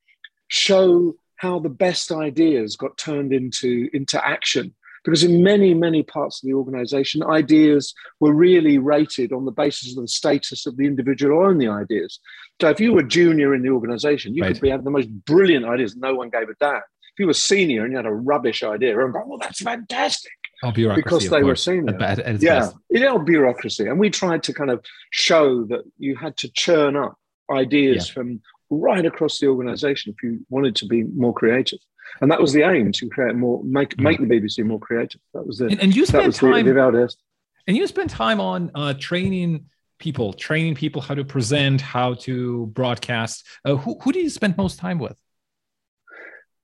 show 0.47 1.15
how 1.37 1.59
the 1.59 1.69
best 1.69 2.11
ideas 2.11 2.75
got 2.75 2.97
turned 2.97 3.33
into 3.33 3.89
into 3.93 4.25
action 4.25 4.73
because 5.05 5.23
in 5.23 5.43
many, 5.43 5.73
many 5.73 6.01
parts 6.03 6.43
of 6.43 6.47
the 6.47 6.53
organization, 6.53 7.23
ideas 7.23 7.93
were 8.19 8.33
really 8.33 8.79
rated 8.79 9.31
on 9.31 9.45
the 9.45 9.51
basis 9.51 9.95
of 9.95 10.01
the 10.01 10.07
status 10.07 10.65
of 10.65 10.75
the 10.77 10.85
individual 10.85 11.37
or 11.37 11.45
owned 11.45 11.61
the 11.61 11.67
ideas. 11.67 12.19
So 12.59 12.69
if 12.69 12.79
you 12.79 12.91
were 12.91 13.03
junior 13.03 13.53
in 13.53 13.61
the 13.61 13.69
organization, 13.69 14.33
you 14.33 14.41
right. 14.41 14.53
could 14.53 14.61
be 14.61 14.69
having 14.69 14.83
the 14.83 14.91
most 14.91 15.09
brilliant 15.25 15.65
ideas. 15.65 15.95
No 15.95 16.15
one 16.15 16.29
gave 16.29 16.49
a 16.49 16.55
damn. 16.59 16.77
If 16.77 17.19
you 17.19 17.27
were 17.27 17.33
senior 17.33 17.83
and 17.83 17.91
you 17.93 17.97
had 17.97 18.07
a 18.07 18.11
rubbish 18.11 18.63
idea, 18.63 18.91
everyone 18.91 19.13
go, 19.13 19.23
well, 19.27 19.37
that's 19.37 19.61
fantastic. 19.61 20.31
Oh, 20.63 20.71
bureaucracy, 20.71 21.03
because 21.03 21.29
they 21.29 21.43
were 21.43 21.55
senior. 21.55 21.95
Yeah, 22.39 22.71
you 22.89 22.99
know, 23.01 23.19
bureaucracy. 23.19 23.85
And 23.85 23.99
we 23.99 24.09
tried 24.09 24.41
to 24.43 24.53
kind 24.53 24.71
of 24.71 24.83
show 25.11 25.65
that 25.65 25.81
you 25.97 26.15
had 26.15 26.35
to 26.37 26.51
churn 26.51 26.95
up 26.95 27.17
ideas 27.51 28.07
yeah. 28.07 28.13
from 28.13 28.41
right 28.75 29.05
across 29.05 29.39
the 29.39 29.47
organization 29.47 30.13
if 30.15 30.23
you 30.23 30.45
wanted 30.49 30.75
to 30.75 30.85
be 30.85 31.03
more 31.03 31.33
creative 31.33 31.79
and 32.21 32.31
that 32.31 32.41
was 32.41 32.53
the 32.53 32.63
aim 32.63 32.91
to 32.93 33.09
create 33.09 33.35
more 33.35 33.63
make 33.63 33.99
make 33.99 34.19
the 34.19 34.25
BBC 34.25 34.63
more 34.63 34.79
creative. 34.79 35.21
That 35.33 35.45
was 35.45 35.57
the 35.57 35.65
and, 35.65 35.81
and 35.81 35.95
you 35.95 36.05
spent 36.05 36.33
time 36.35 36.65
the, 36.65 36.73
the 36.73 37.15
and 37.67 37.75
you 37.75 37.85
spent 37.87 38.09
time 38.09 38.39
on 38.39 38.71
uh, 38.75 38.93
training 38.97 39.65
people, 39.99 40.33
training 40.33 40.75
people 40.75 41.01
how 41.01 41.15
to 41.15 41.25
present, 41.25 41.81
how 41.81 42.13
to 42.15 42.67
broadcast. 42.67 43.45
Uh, 43.63 43.75
who 43.75 43.97
who 44.01 44.11
do 44.11 44.19
you 44.19 44.29
spend 44.29 44.57
most 44.57 44.79
time 44.79 44.99
with? 44.99 45.17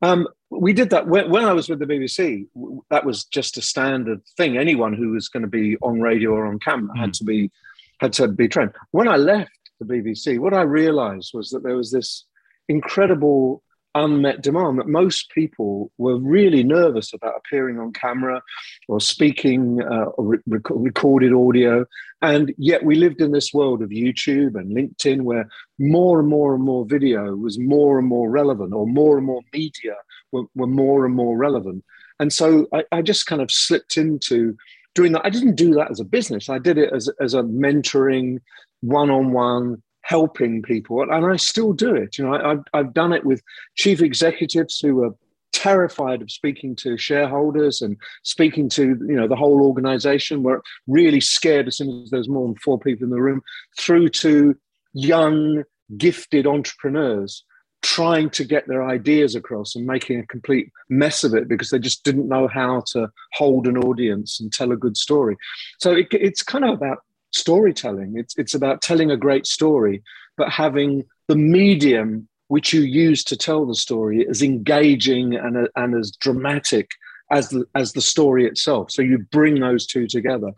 Um, 0.04 0.28
we 0.50 0.74
did 0.74 0.90
that 0.90 1.08
when, 1.08 1.30
when, 1.30 1.46
I 1.46 1.54
was 1.54 1.70
with 1.70 1.78
the 1.78 1.86
BBC. 1.86 2.48
That 2.90 3.06
was 3.06 3.26
just 3.26 3.58
a 3.58 3.62
standard 3.62 4.22
thing. 4.36 4.58
Anyone 4.58 4.94
who 4.94 5.12
was 5.12 5.30
going 5.30 5.44
to 5.44 5.50
be 5.50 5.78
on 5.78 6.02
radio 6.02 6.32
or 6.32 6.48
on 6.48 6.58
camera 6.58 6.94
mm. 6.96 7.00
had 7.00 7.14
to 7.16 7.24
be 7.24 7.52
had 8.00 8.14
to 8.14 8.28
be 8.28 8.48
trained. 8.48 8.72
When 8.90 9.08
I 9.08 9.18
left 9.18 9.52
the 9.82 9.94
BBC, 9.94 10.40
what 10.40 10.54
I 10.54 10.62
realised 10.62 11.32
was 11.34 11.50
that 11.50 11.64
there 11.64 11.76
was 11.76 11.92
this 11.92 12.26
incredible 12.70 13.64
unmet 13.94 14.42
demand 14.42 14.80
that 14.80 14.88
most 14.88 15.30
people 15.32 15.92
were 15.98 16.18
really 16.18 16.64
nervous 16.64 17.14
about 17.14 17.34
appearing 17.38 17.78
on 17.78 17.92
camera 17.92 18.42
or 18.88 19.02
speaking 19.02 19.82
uh, 19.82 20.06
or 20.18 20.40
re- 20.46 20.60
recorded 20.70 21.34
audio. 21.34 21.86
And 22.22 22.54
yet 22.58 22.86
we 22.86 22.96
lived 22.96 23.20
in 23.20 23.32
this 23.32 23.54
world 23.54 23.82
of 23.82 23.90
YouTube 23.90 24.56
and 24.56 24.76
LinkedIn 24.76 25.24
where 25.24 25.50
more 25.78 26.20
and 26.20 26.30
more 26.30 26.56
and 26.56 26.64
more 26.64 26.86
video 26.86 27.36
was 27.36 27.60
more 27.60 28.00
and 28.00 28.08
more 28.08 28.30
relevant, 28.30 28.74
or 28.74 28.88
more 28.88 29.18
and 29.18 29.26
more 29.26 29.42
media 29.52 29.96
were, 30.32 30.44
were 30.56 30.68
more 30.68 31.06
and 31.06 31.16
more 31.16 31.36
relevant. 31.36 31.84
And 32.20 32.32
so 32.32 32.68
I, 32.74 32.86
I 32.92 33.02
just 33.02 33.26
kind 33.26 33.42
of 33.42 33.52
slipped 33.52 33.98
into 33.98 34.56
doing 34.96 35.12
that. 35.14 35.26
I 35.26 35.30
didn't 35.30 35.56
do 35.56 35.74
that 35.76 35.92
as 35.92 36.00
a 36.00 36.06
business, 36.06 36.50
I 36.50 36.60
did 36.60 36.78
it 36.78 36.94
as, 36.94 37.10
as 37.20 37.34
a 37.34 37.44
mentoring, 37.44 38.40
one 38.82 39.10
on 39.10 39.32
one 39.32 39.82
helping 40.02 40.62
people, 40.62 41.02
and 41.02 41.26
I 41.26 41.36
still 41.38 41.74
do 41.74 41.96
it. 41.96 42.18
You 42.18 42.26
know, 42.26 42.34
I, 42.34 42.50
have 42.50 42.64
I've 42.74 42.94
done 42.94 43.14
it 43.14 43.26
with 43.26 43.42
chief 43.76 44.02
executives 44.02 44.80
who 44.80 45.04
are 45.04 45.16
terrified 45.54 46.22
of 46.22 46.32
speaking 46.32 46.76
to 46.76 46.98
shareholders 46.98 47.82
and 47.82 47.98
speaking 48.24 48.70
to 48.70 48.98
you 49.08 49.16
know 49.16 49.28
the 49.28 49.36
whole 49.36 49.62
organization 49.62 50.44
were 50.44 50.64
really 50.88 51.20
scared 51.22 51.68
as 51.68 51.78
soon 51.78 52.04
as 52.04 52.10
there's 52.10 52.30
more 52.30 52.48
than 52.48 52.56
four 52.56 52.80
people 52.80 53.04
in 53.04 53.12
the 53.12 53.22
room 53.22 53.42
through 53.78 54.10
to 54.10 54.56
young 54.94 55.64
gifted 55.98 56.48
entrepreneurs 56.48 57.44
trying 57.82 58.30
to 58.30 58.44
get 58.44 58.68
their 58.68 58.88
ideas 58.88 59.36
across 59.36 59.76
and 59.76 59.86
making 59.86 60.20
a 60.20 60.28
complete 60.28 60.72
mess 60.90 61.24
of 61.24 61.34
it 61.34 61.48
because 61.48 61.72
they 61.72 61.80
just 61.80 62.04
didn't 62.04 62.28
know 62.28 62.48
how 62.48 62.84
to 62.86 63.10
hold 63.34 63.68
an 63.68 63.78
audience 63.78 64.40
and 64.40 64.54
tell 64.54 64.72
a 64.72 64.78
good 64.78 64.96
story 64.96 65.36
so 65.80 65.92
it, 65.92 66.08
it's 66.12 66.44
kind 66.44 66.64
of 66.64 66.74
about 66.74 67.00
storytelling. 67.32 68.14
It's, 68.16 68.38
it's 68.38 68.54
about 68.54 68.82
telling 68.82 69.12
a 69.12 69.18
great 69.18 69.48
story, 69.48 70.04
but 70.38 70.50
having 70.50 71.04
the 71.28 71.36
medium 71.36 72.28
which 72.48 72.74
you 72.74 72.82
use 72.82 73.24
to 73.24 73.38
tell 73.38 73.66
the 73.66 73.76
story 73.76 74.28
as 74.28 74.42
engaging 74.42 75.36
and, 75.36 75.70
and 75.76 75.96
as 75.96 76.12
dramatic 76.12 76.90
as 77.32 77.50
the, 77.50 77.66
as 77.76 77.94
the 77.94 78.02
story 78.02 78.46
itself. 78.46 78.92
So 78.92 79.02
you 79.02 79.20
bring 79.32 79.60
those 79.60 79.86
two 79.86 80.06
together. 80.06 80.52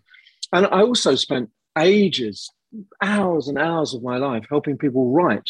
And 0.52 0.66
I 0.66 0.82
also 0.82 1.16
spent 1.16 1.52
ages, 1.78 2.50
hours 3.02 3.48
and 3.48 3.60
hours 3.60 3.94
of 3.94 4.02
my 4.02 4.18
life 4.18 4.46
helping 4.50 4.78
people 4.78 5.12
write, 5.12 5.48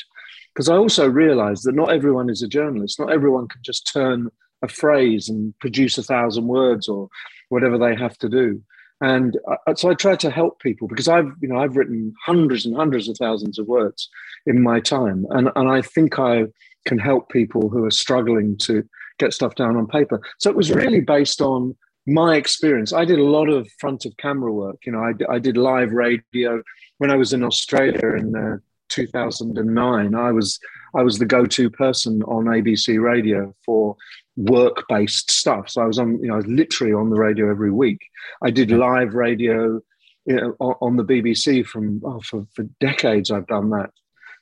because 0.54 0.68
I 0.68 0.76
also 0.76 1.08
realized 1.08 1.64
that 1.64 1.76
not 1.76 1.94
everyone 1.94 2.30
is 2.30 2.42
a 2.42 2.48
journalist. 2.48 3.00
Not 3.00 3.12
everyone 3.12 3.48
can 3.48 3.62
just 3.64 3.90
turn 3.92 4.30
a 4.62 4.68
phrase 4.68 5.30
and 5.30 5.58
produce 5.60 5.98
a 5.98 6.04
thousand 6.04 6.48
words 6.48 6.88
or 6.88 7.10
whatever 7.50 7.78
they 7.78 7.96
have 7.96 8.18
to 8.18 8.30
do. 8.30 8.62
And 9.04 9.38
uh, 9.68 9.76
so 9.76 9.90
I 9.90 9.96
try 9.96 10.16
to 10.16 10.32
help 10.32 10.62
people 10.62 10.88
because 10.88 11.10
I've, 11.10 11.30
you 11.42 11.50
know, 11.50 11.58
I've 11.58 11.76
written 11.76 12.14
hundreds 12.26 12.66
and 12.66 12.74
hundreds 12.74 13.10
of 13.10 13.18
thousands 13.18 13.60
of 13.60 13.68
words 13.68 14.10
in 14.46 14.64
my 14.64 14.80
time, 14.80 15.28
and 15.32 15.50
and 15.58 15.68
I 15.70 15.82
think 15.82 16.20
I 16.20 16.46
can 16.86 17.00
help 17.00 17.30
people 17.30 17.68
who 17.68 17.84
are 17.84 17.92
struggling 17.92 18.58
to 18.60 18.88
get 19.20 19.34
stuff 19.34 19.56
down 19.56 19.76
on 19.76 19.88
paper. 19.88 20.22
So 20.40 20.50
it 20.50 20.56
was 20.56 20.72
really 20.72 21.02
based 21.02 21.42
on 21.42 21.76
my 22.08 22.38
experience. 22.38 22.94
I 22.94 23.04
did 23.04 23.20
a 23.20 23.26
lot 23.38 23.50
of 23.50 23.70
front 23.78 24.06
of 24.06 24.16
camera 24.16 24.54
work. 24.54 24.78
You 24.86 24.94
know, 24.94 25.00
I, 25.00 25.36
I 25.36 25.40
did 25.40 25.58
live 25.58 25.92
radio 25.92 26.64
when 27.00 27.12
I 27.12 27.18
was 27.18 27.34
in 27.34 27.44
Australia 27.44 28.16
in 28.16 28.34
uh, 28.36 28.58
2009. 28.90 30.16
I 30.16 30.32
was 30.32 30.60
I 30.96 31.02
was 31.02 31.18
the 31.18 31.26
go-to 31.26 31.70
person 31.70 32.22
on 32.24 32.46
ABC 32.46 33.02
Radio 33.02 33.56
for 33.66 33.96
work-based 34.36 35.32
stuff. 35.32 35.70
So 35.70 35.82
I 35.82 35.86
was 35.86 35.98
on, 35.98 36.20
you 36.22 36.28
know, 36.28 36.36
I 36.36 36.38
was 36.38 36.48
literally 36.48 36.94
on 36.94 37.10
the 37.10 37.20
radio 37.20 37.50
every 37.50 37.72
week. 37.72 38.00
I 38.44 38.52
did 38.52 38.70
live 38.72 39.16
radio 39.16 39.82
you 40.26 40.36
know, 40.36 40.56
on 40.60 40.96
the 40.96 41.04
BBC 41.04 41.66
from 41.66 42.02
oh, 42.06 42.22
for, 42.22 42.46
for 42.54 42.64
decades. 42.80 43.32
I've 43.32 43.48
done 43.48 43.70
that. 43.72 43.90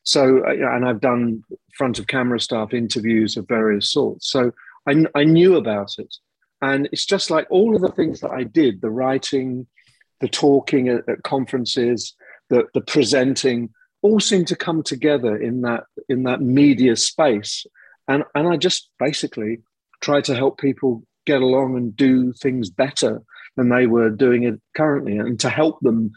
So, 0.04 0.44
uh, 0.46 0.52
and 0.52 0.88
I've 0.88 1.02
done 1.02 1.44
front 1.76 2.00
of 2.00 2.08
camera 2.08 2.40
stuff, 2.40 2.74
interviews 2.74 3.38
of 3.38 3.48
various 3.48 3.92
sorts. 3.92 4.32
So 4.32 4.52
I, 4.88 5.06
I 5.16 5.24
knew 5.24 5.56
about 5.56 5.96
it. 5.98 6.14
And 6.62 6.88
it's 6.92 7.06
just 7.06 7.32
like 7.32 7.48
all 7.50 7.76
of 7.76 7.82
the 7.82 7.92
things 7.92 8.20
that 8.20 8.32
I 8.32 8.44
did 8.44 8.82
the 8.82 8.92
writing, 8.92 9.68
the 10.20 10.28
talking 10.28 10.90
at, 10.90 11.08
at 11.10 11.24
conferences, 11.24 12.16
the, 12.50 12.68
the 12.74 12.82
presenting 12.82 13.70
all 14.01 14.20
seem 14.20 14.46
to 14.46 14.55
come 14.55 14.84
together 14.84 15.36
in 15.38 15.62
that 15.62 15.84
in 16.10 16.24
that 16.24 16.41
media 16.41 16.96
space. 16.96 17.65
And, 18.08 18.24
and 18.36 18.48
I 18.48 18.58
just 18.58 18.89
basically 19.00 19.60
try 20.01 20.22
to 20.22 20.36
help 20.36 20.60
people 20.60 21.03
get 21.25 21.41
along 21.41 21.77
and 21.77 21.96
do 21.96 22.34
things 22.34 22.70
better 22.70 23.22
than 23.55 23.70
they 23.70 23.86
were 23.86 24.10
doing 24.10 24.43
it 24.43 24.60
currently 24.75 25.17
and 25.17 25.39
to 25.39 25.50
help 25.50 25.79
them 25.81 26.12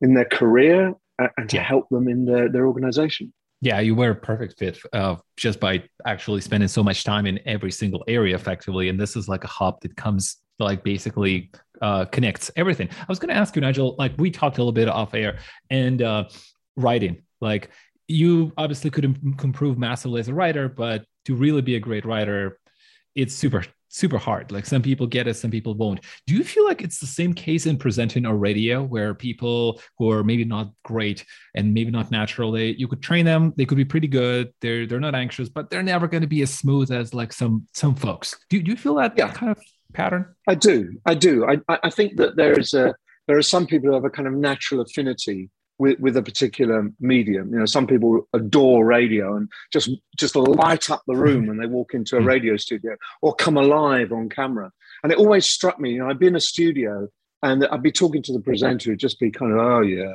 in 0.00 0.14
their 0.14 0.24
career 0.24 0.94
and 1.36 1.48
to 1.50 1.60
help 1.60 1.88
them 1.90 2.08
in 2.08 2.24
their, 2.24 2.48
their 2.48 2.66
organization. 2.66 3.32
Yeah, 3.60 3.80
you 3.80 3.94
were 3.94 4.10
a 4.10 4.14
perfect 4.14 4.58
fit 4.58 4.78
uh, 4.92 5.16
just 5.36 5.60
by 5.60 5.82
actually 6.06 6.40
spending 6.42 6.68
so 6.68 6.82
much 6.82 7.04
time 7.04 7.26
in 7.26 7.40
every 7.46 7.70
single 7.70 8.04
area 8.06 8.34
effectively. 8.34 8.88
And 8.88 9.00
this 9.00 9.16
is 9.16 9.28
like 9.28 9.44
a 9.44 9.48
hub 9.48 9.80
that 9.80 9.96
comes 9.96 10.36
like 10.58 10.84
basically 10.84 11.50
uh, 11.80 12.04
connects 12.06 12.50
everything. 12.56 12.88
I 13.00 13.06
was 13.08 13.18
going 13.18 13.28
to 13.28 13.34
ask 13.34 13.56
you, 13.56 13.62
Nigel, 13.62 13.94
like 13.98 14.12
we 14.18 14.30
talked 14.30 14.58
a 14.58 14.60
little 14.60 14.72
bit 14.72 14.88
off 14.88 15.14
air 15.14 15.38
and 15.70 16.02
uh, 16.02 16.24
writing, 16.76 17.22
like 17.40 17.70
you 18.08 18.52
obviously 18.56 18.90
could 18.90 19.04
improve 19.04 19.78
massively 19.78 20.20
as 20.20 20.28
a 20.28 20.34
writer, 20.34 20.68
but 20.68 21.04
to 21.24 21.34
really 21.34 21.62
be 21.62 21.76
a 21.76 21.80
great 21.80 22.04
writer, 22.04 22.58
it's 23.14 23.34
super 23.34 23.64
super 23.88 24.18
hard. 24.18 24.52
Like 24.52 24.66
some 24.66 24.82
people 24.82 25.06
get 25.06 25.26
it, 25.26 25.34
some 25.34 25.50
people 25.50 25.74
won't. 25.74 26.00
Do 26.26 26.34
you 26.34 26.44
feel 26.44 26.66
like 26.66 26.82
it's 26.82 26.98
the 26.98 27.06
same 27.06 27.32
case 27.32 27.64
in 27.66 27.78
presenting 27.78 28.26
or 28.26 28.36
radio 28.36 28.82
where 28.82 29.14
people 29.14 29.80
who 29.98 30.10
are 30.10 30.22
maybe 30.22 30.44
not 30.44 30.70
great 30.84 31.24
and 31.54 31.72
maybe 31.72 31.90
not 31.90 32.10
natural, 32.10 32.52
they 32.52 32.68
you 32.70 32.88
could 32.88 33.02
train 33.02 33.24
them, 33.24 33.54
they 33.56 33.64
could 33.64 33.78
be 33.78 33.84
pretty 33.84 34.08
good, 34.08 34.52
they're 34.60 34.86
they're 34.86 35.00
not 35.00 35.14
anxious, 35.14 35.48
but 35.48 35.70
they're 35.70 35.82
never 35.82 36.06
going 36.06 36.20
to 36.20 36.26
be 36.26 36.42
as 36.42 36.52
smooth 36.52 36.90
as 36.92 37.14
like 37.14 37.32
some 37.32 37.66
some 37.72 37.94
folks. 37.94 38.36
Do, 38.50 38.62
do 38.62 38.70
you 38.70 38.76
feel 38.76 38.96
that 38.96 39.14
yeah. 39.16 39.30
kind 39.30 39.52
of 39.52 39.58
pattern? 39.92 40.34
I 40.46 40.54
do. 40.54 40.98
I 41.06 41.14
do. 41.14 41.46
I 41.46 41.78
I 41.82 41.90
think 41.90 42.16
that 42.16 42.36
there 42.36 42.58
is 42.58 42.74
a 42.74 42.94
there 43.26 43.38
are 43.38 43.42
some 43.42 43.66
people 43.66 43.88
who 43.88 43.94
have 43.94 44.04
a 44.04 44.10
kind 44.10 44.28
of 44.28 44.34
natural 44.34 44.80
affinity 44.82 45.50
with, 45.78 45.98
with 46.00 46.16
a 46.16 46.22
particular 46.22 46.90
medium. 47.00 47.52
You 47.52 47.60
know, 47.60 47.66
some 47.66 47.86
people 47.86 48.26
adore 48.32 48.84
radio 48.84 49.36
and 49.36 49.48
just 49.72 49.90
just 50.16 50.36
light 50.36 50.90
up 50.90 51.02
the 51.06 51.16
room 51.16 51.46
when 51.46 51.58
they 51.58 51.66
walk 51.66 51.94
into 51.94 52.16
a 52.16 52.20
hmm. 52.20 52.26
radio 52.26 52.56
studio 52.56 52.96
or 53.22 53.34
come 53.34 53.56
alive 53.56 54.12
on 54.12 54.28
camera. 54.28 54.72
And 55.02 55.12
it 55.12 55.18
always 55.18 55.46
struck 55.46 55.78
me, 55.78 55.92
you 55.92 55.98
know, 55.98 56.08
I'd 56.08 56.18
be 56.18 56.26
in 56.26 56.36
a 56.36 56.40
studio 56.40 57.08
and 57.42 57.66
I'd 57.66 57.82
be 57.82 57.92
talking 57.92 58.22
to 58.22 58.32
the 58.32 58.40
presenter, 58.40 58.90
it'd 58.90 58.98
just 58.98 59.20
be 59.20 59.30
kind 59.30 59.52
of, 59.52 59.58
oh 59.58 59.80
yeah, 59.80 60.14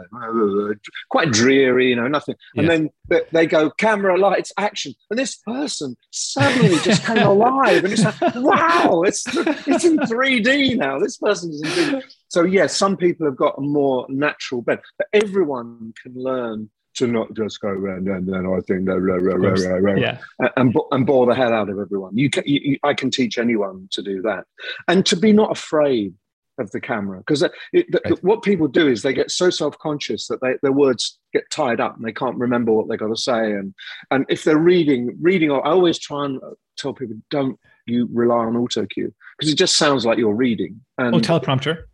quite 1.10 1.32
dreary, 1.32 1.89
you 1.89 1.96
know, 1.96 2.08
nothing. 2.08 2.36
And 2.56 2.70
then 2.70 2.89
they 3.32 3.46
go, 3.46 3.70
camera, 3.70 4.18
lights, 4.18 4.51
action, 4.58 4.94
and 5.10 5.20
this 5.20 5.36
person 5.36 5.96
suddenly 6.10 6.77
just 6.80 7.06
came 7.06 7.18
alive, 7.25 7.84
and 7.84 7.94
it's 7.94 8.03
like, 8.03 8.20
wow, 8.36 9.03
it's 9.06 9.24
it's 9.36 9.86
in 9.86 9.98
3D 9.98 10.77
now. 10.77 11.00
This 11.00 11.18
person 11.18 11.51
is 11.51 11.62
in 11.62 11.70
3D. 11.70 12.03
So 12.31 12.43
yes, 12.43 12.53
yeah, 12.53 12.67
some 12.67 12.95
people 12.95 13.25
have 13.25 13.35
got 13.35 13.57
a 13.57 13.61
more 13.61 14.05
natural 14.07 14.61
bent, 14.61 14.79
but 14.97 15.07
everyone 15.11 15.93
can 16.01 16.13
learn 16.15 16.69
to 16.93 17.05
not 17.05 17.33
just 17.33 17.59
go 17.59 17.67
around 17.67 18.07
and 18.07 18.25
then 18.25 18.45
I 18.45 18.61
think 18.61 18.88
rah, 18.88 18.95
rah, 18.95 19.35
rah, 19.35 19.50
rah, 19.50 19.75
rah, 19.75 19.95
yeah. 19.95 20.17
and, 20.55 20.73
and 20.91 21.05
bore 21.05 21.25
the 21.25 21.35
hell 21.35 21.53
out 21.53 21.67
of 21.67 21.77
everyone. 21.77 22.17
You 22.17 22.29
can, 22.29 22.43
you, 22.45 22.77
I 22.83 22.93
can 22.93 23.11
teach 23.11 23.38
anyone 23.38 23.89
to 23.91 24.01
do 24.01 24.21
that, 24.21 24.45
and 24.88 25.05
to 25.07 25.17
be 25.17 25.33
not 25.33 25.51
afraid 25.51 26.13
of 26.57 26.71
the 26.71 26.79
camera 26.79 27.17
because 27.17 27.43
uh, 27.43 27.50
right. 27.73 28.23
what 28.23 28.43
people 28.43 28.69
do 28.69 28.88
is 28.88 29.01
they 29.01 29.13
get 29.13 29.29
so 29.29 29.50
self-conscious 29.50 30.27
that 30.27 30.39
they, 30.41 30.53
their 30.61 30.71
words 30.71 31.19
get 31.33 31.43
tied 31.50 31.81
up 31.81 31.97
and 31.97 32.05
they 32.05 32.13
can't 32.13 32.38
remember 32.38 32.71
what 32.71 32.88
they've 32.88 33.00
got 33.00 33.07
to 33.07 33.17
say 33.17 33.51
and 33.53 33.73
and 34.11 34.25
if 34.29 34.43
they're 34.43 34.57
reading 34.57 35.17
reading 35.21 35.50
i 35.50 35.59
always 35.59 35.97
try 35.97 36.25
and 36.25 36.43
uh, 36.43 36.51
tell 36.77 36.93
people 36.93 37.15
don't 37.29 37.57
you 37.88 38.07
rely 38.13 38.35
on 38.35 38.57
auto 38.57 38.85
cue 38.85 39.13
because 39.39 39.51
it 39.51 39.55
just 39.55 39.77
sounds 39.77 40.05
like 40.05 40.17
you're 40.17 40.35
reading 40.35 40.79
and, 40.97 41.15
oh 41.15 41.19
teleprompter 41.19 41.85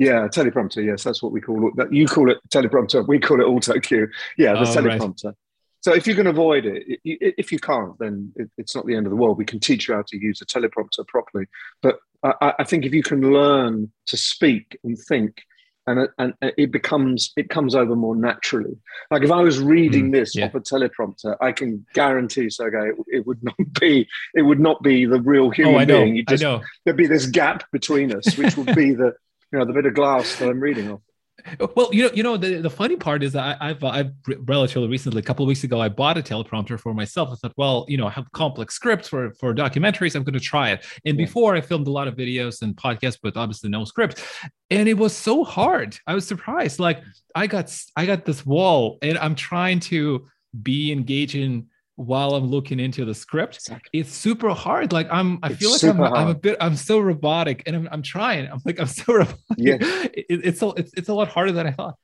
yeah 0.00 0.26
teleprompter 0.26 0.84
yes 0.84 1.04
that's 1.04 1.22
what 1.22 1.30
we 1.30 1.40
call 1.40 1.68
it 1.68 1.92
you 1.92 2.06
call 2.06 2.30
it 2.30 2.38
teleprompter 2.48 3.06
we 3.06 3.20
call 3.20 3.40
it 3.40 3.44
auto 3.44 3.78
cue 3.78 4.08
yeah 4.38 4.54
the 4.54 4.60
oh, 4.60 4.64
teleprompter 4.64 5.26
right. 5.26 5.34
So 5.82 5.94
if 5.94 6.06
you 6.06 6.14
can 6.14 6.26
avoid 6.26 6.66
it, 6.66 7.00
if 7.04 7.50
you 7.50 7.58
can't, 7.58 7.98
then 7.98 8.34
it's 8.58 8.76
not 8.76 8.84
the 8.84 8.94
end 8.94 9.06
of 9.06 9.10
the 9.10 9.16
world. 9.16 9.38
We 9.38 9.46
can 9.46 9.60
teach 9.60 9.88
you 9.88 9.94
how 9.94 10.04
to 10.08 10.18
use 10.18 10.42
a 10.42 10.44
teleprompter 10.44 11.08
properly. 11.08 11.46
But 11.80 12.00
I, 12.22 12.52
I 12.58 12.64
think 12.64 12.84
if 12.84 12.92
you 12.92 13.02
can 13.02 13.32
learn 13.32 13.90
to 14.08 14.16
speak 14.18 14.78
and 14.84 14.98
think, 15.08 15.40
and, 15.86 16.06
and 16.18 16.34
it 16.42 16.70
becomes 16.70 17.32
it 17.34 17.48
comes 17.48 17.74
over 17.74 17.96
more 17.96 18.14
naturally. 18.14 18.76
Like 19.10 19.22
if 19.22 19.30
I 19.30 19.40
was 19.40 19.58
reading 19.58 20.10
mm, 20.10 20.12
this 20.12 20.36
yeah. 20.36 20.44
off 20.44 20.54
a 20.54 20.60
teleprompter, 20.60 21.34
I 21.40 21.52
can 21.52 21.86
guarantee, 21.94 22.50
Sergey, 22.50 22.90
it, 22.90 22.96
it, 23.08 23.26
would 23.26 23.42
not 23.42 23.56
be 23.80 24.06
it 24.34 24.42
would 24.42 24.60
not 24.60 24.82
be 24.82 25.06
the 25.06 25.20
real 25.20 25.46
oh, 25.46 25.50
human 25.50 25.90
oh, 25.90 26.04
being. 26.04 26.24
Just, 26.28 26.44
I 26.44 26.46
know. 26.46 26.62
There'd 26.84 26.98
be 26.98 27.06
this 27.06 27.24
gap 27.24 27.64
between 27.72 28.14
us, 28.14 28.36
which 28.36 28.54
would 28.58 28.74
be 28.76 28.92
the 28.92 29.14
you 29.52 29.58
know 29.58 29.64
the 29.64 29.72
bit 29.72 29.86
of 29.86 29.94
glass 29.94 30.36
that 30.36 30.48
I'm 30.48 30.60
reading 30.60 30.90
off. 30.90 31.00
Well, 31.74 31.88
you 31.92 32.04
know, 32.04 32.10
you 32.12 32.22
know, 32.22 32.36
the, 32.36 32.56
the 32.56 32.70
funny 32.70 32.96
part 32.96 33.22
is 33.22 33.34
I, 33.34 33.56
have 33.60 33.82
I've 33.82 34.12
relatively 34.40 34.88
recently, 34.88 35.20
a 35.20 35.22
couple 35.22 35.44
of 35.44 35.48
weeks 35.48 35.64
ago, 35.64 35.80
I 35.80 35.88
bought 35.88 36.18
a 36.18 36.22
teleprompter 36.22 36.78
for 36.78 36.92
myself. 36.92 37.30
I 37.32 37.34
thought, 37.36 37.54
well, 37.56 37.86
you 37.88 37.96
know, 37.96 38.06
I 38.06 38.10
have 38.10 38.30
complex 38.32 38.74
scripts 38.74 39.08
for 39.08 39.32
for 39.34 39.54
documentaries. 39.54 40.14
I'm 40.14 40.22
going 40.22 40.34
to 40.34 40.40
try 40.40 40.70
it. 40.70 40.84
And 41.04 41.18
yeah. 41.18 41.24
before, 41.24 41.54
I 41.54 41.60
filmed 41.60 41.86
a 41.86 41.90
lot 41.90 42.08
of 42.08 42.14
videos 42.14 42.62
and 42.62 42.76
podcasts, 42.76 43.18
but 43.22 43.36
obviously 43.36 43.70
no 43.70 43.84
script. 43.84 44.22
And 44.70 44.88
it 44.88 44.98
was 44.98 45.16
so 45.16 45.44
hard. 45.44 45.96
I 46.06 46.14
was 46.14 46.26
surprised. 46.26 46.78
Like 46.78 47.02
I 47.34 47.46
got 47.46 47.74
I 47.96 48.06
got 48.06 48.24
this 48.24 48.44
wall, 48.44 48.98
and 49.02 49.16
I'm 49.18 49.34
trying 49.34 49.80
to 49.80 50.26
be 50.62 50.92
engaging 50.92 51.69
while 52.00 52.34
I'm 52.34 52.46
looking 52.46 52.80
into 52.80 53.04
the 53.04 53.14
script. 53.14 53.56
Exactly. 53.56 54.00
It's 54.00 54.12
super 54.12 54.50
hard. 54.50 54.92
Like 54.92 55.08
I'm, 55.10 55.38
I 55.42 55.50
it's 55.50 55.58
feel 55.58 55.72
like 55.72 55.84
I'm, 55.84 56.14
I'm, 56.14 56.28
a 56.28 56.34
bit, 56.34 56.56
I'm 56.60 56.76
so 56.76 56.98
robotic, 56.98 57.62
and 57.66 57.76
I'm, 57.76 57.88
I'm 57.92 58.02
trying. 58.02 58.48
I'm 58.50 58.60
like, 58.64 58.80
I'm 58.80 58.86
so 59.02 59.12
robotic. 59.12 59.38
Yeah, 59.56 59.76
it, 59.80 60.26
it's 60.28 60.62
a, 60.62 60.68
it's, 60.70 60.92
it's 60.96 61.08
a 61.08 61.14
lot 61.14 61.28
harder 61.28 61.52
than 61.52 61.66
I 61.66 61.72
thought. 61.72 61.96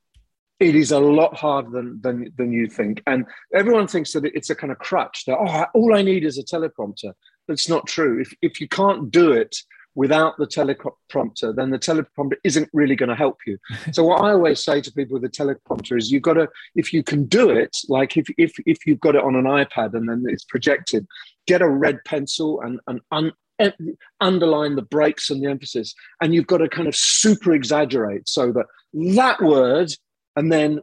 It 0.61 0.75
is 0.75 0.93
a 0.93 0.99
lot 0.99 1.35
harder 1.37 1.71
than 1.71 2.01
than 2.03 2.33
than 2.37 2.53
you 2.53 2.67
think, 2.69 3.03
and 3.07 3.25
everyone 3.55 3.87
thinks 3.87 4.13
that 4.13 4.25
it's 4.25 4.51
a 4.51 4.55
kind 4.55 4.71
of 4.71 4.79
crutch. 4.79 5.25
That 5.27 5.39
oh, 5.39 5.65
all 5.75 5.95
I 5.95 6.03
need 6.03 6.25
is 6.25 6.39
a 6.39 6.45
teleprompter. 6.45 7.13
That's 7.49 7.69
not 7.69 7.87
true. 7.87 8.21
If 8.21 8.35
if 8.43 8.61
you 8.61 8.69
can't 8.69 9.11
do 9.11 9.33
it 9.33 9.57
without 9.97 10.37
the 10.37 10.47
teleprompter, 10.47 11.57
then 11.57 11.71
the 11.71 11.79
teleprompter 11.79 12.37
isn't 12.45 12.69
really 12.73 12.95
going 12.95 13.09
to 13.09 13.17
help 13.17 13.39
you. 13.47 13.59
so 13.93 14.05
what 14.05 14.23
I 14.23 14.31
always 14.31 14.63
say 14.63 14.81
to 14.81 14.93
people 14.93 15.15
with 15.19 15.23
the 15.23 15.29
teleprompter 15.29 15.99
is 15.99 16.13
you've 16.13 16.23
got 16.23 16.35
to, 16.35 16.49
if 16.77 16.93
you 16.93 17.03
can 17.03 17.25
do 17.25 17.51
it, 17.51 17.77
like 17.89 18.17
if 18.17 18.29
if 18.39 18.53
if 18.67 18.87
you've 18.87 19.01
got 19.01 19.17
it 19.17 19.25
on 19.25 19.35
an 19.35 19.45
iPad 19.45 19.95
and 19.95 20.09
then 20.09 20.25
it's 20.29 20.45
projected, 20.45 21.07
get 21.47 21.63
a 21.63 21.69
red 21.69 21.99
pencil 22.05 22.61
and 22.61 22.79
and 22.87 23.01
un, 23.11 23.33
underline 24.21 24.77
the 24.77 24.83
breaks 24.83 25.31
and 25.31 25.43
the 25.43 25.49
emphasis, 25.49 25.95
and 26.21 26.35
you've 26.35 26.47
got 26.47 26.59
to 26.59 26.69
kind 26.69 26.87
of 26.87 26.95
super 26.95 27.53
exaggerate 27.53 28.29
so 28.29 28.53
that 28.53 28.67
that 29.15 29.41
word 29.43 29.91
and 30.37 30.53
then 30.53 30.81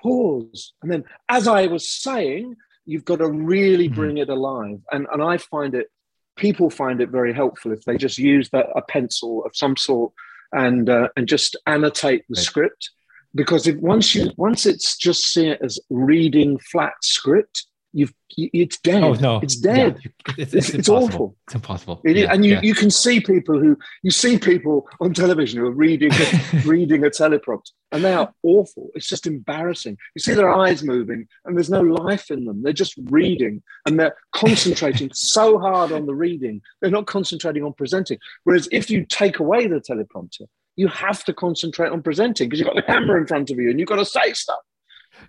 pause 0.00 0.72
and 0.82 0.90
then 0.90 1.04
as 1.28 1.46
I 1.46 1.68
was 1.68 1.88
saying. 1.88 2.56
You've 2.88 3.04
got 3.04 3.16
to 3.16 3.28
really 3.28 3.88
mm-hmm. 3.88 4.00
bring 4.00 4.18
it 4.18 4.28
alive, 4.28 4.78
and 4.92 5.08
and 5.12 5.20
I 5.20 5.38
find 5.38 5.74
it 5.74 5.88
people 6.36 6.70
find 6.70 7.00
it 7.00 7.10
very 7.10 7.32
helpful 7.32 7.72
if 7.72 7.84
they 7.84 7.96
just 7.96 8.18
use 8.18 8.50
that, 8.50 8.66
a 8.74 8.82
pencil 8.82 9.44
of 9.44 9.56
some 9.56 9.76
sort 9.76 10.12
and 10.52 10.88
uh, 10.88 11.08
and 11.16 11.28
just 11.28 11.56
annotate 11.66 12.24
the 12.28 12.34
right. 12.36 12.44
script 12.44 12.90
because 13.34 13.66
if 13.66 13.76
once 13.76 14.14
you 14.14 14.30
once 14.36 14.64
it's 14.64 14.96
just 14.96 15.24
see 15.24 15.48
it 15.48 15.60
as 15.62 15.78
reading 15.90 16.58
flat 16.58 16.94
script 17.02 17.66
you've 17.96 18.12
it's 18.36 18.78
dead. 18.78 19.02
Oh 19.02 19.14
no, 19.14 19.40
it's 19.40 19.56
dead. 19.56 19.98
Yeah. 20.04 20.34
It's, 20.36 20.54
it's, 20.54 20.68
it's, 20.70 20.88
awful. 20.88 21.34
It's 21.46 21.54
impossible. 21.54 22.02
It 22.04 22.16
yeah, 22.16 22.32
and 22.32 22.44
you, 22.44 22.54
yeah. 22.54 22.60
you 22.62 22.74
can 22.74 22.90
see 22.90 23.20
people 23.20 23.58
who 23.58 23.78
you 24.02 24.10
see 24.10 24.38
people 24.38 24.86
on 25.00 25.14
television 25.14 25.60
who 25.60 25.66
are 25.66 25.72
reading 25.72 26.10
reading 26.64 27.04
a 27.04 27.08
teleprompter, 27.08 27.70
and 27.92 28.04
they 28.04 28.12
are 28.12 28.32
awful. 28.42 28.90
It's 28.94 29.08
just 29.08 29.26
embarrassing. 29.26 29.96
You 30.14 30.20
see 30.20 30.34
their 30.34 30.52
eyes 30.52 30.82
moving, 30.82 31.26
and 31.44 31.56
there's 31.56 31.70
no 31.70 31.80
life 31.80 32.30
in 32.30 32.44
them. 32.44 32.62
They're 32.62 32.72
just 32.74 32.94
reading, 33.04 33.62
and 33.86 33.98
they're 33.98 34.16
concentrating 34.34 35.10
so 35.14 35.58
hard 35.58 35.90
on 35.92 36.06
the 36.06 36.14
reading. 36.14 36.60
They're 36.82 36.90
not 36.90 37.06
concentrating 37.06 37.64
on 37.64 37.72
presenting. 37.72 38.18
Whereas 38.44 38.68
if 38.70 38.90
you 38.90 39.06
take 39.06 39.38
away 39.38 39.66
the 39.66 39.80
teleprompter, 39.80 40.42
you 40.76 40.88
have 40.88 41.24
to 41.24 41.32
concentrate 41.32 41.90
on 41.90 42.02
presenting 42.02 42.48
because 42.48 42.60
you've 42.60 42.68
got 42.68 42.76
the 42.76 42.82
camera 42.82 43.18
in 43.18 43.26
front 43.26 43.50
of 43.50 43.58
you 43.58 43.70
and 43.70 43.80
you've 43.80 43.88
got 43.88 43.96
to 43.96 44.04
say 44.04 44.34
stuff. 44.34 44.60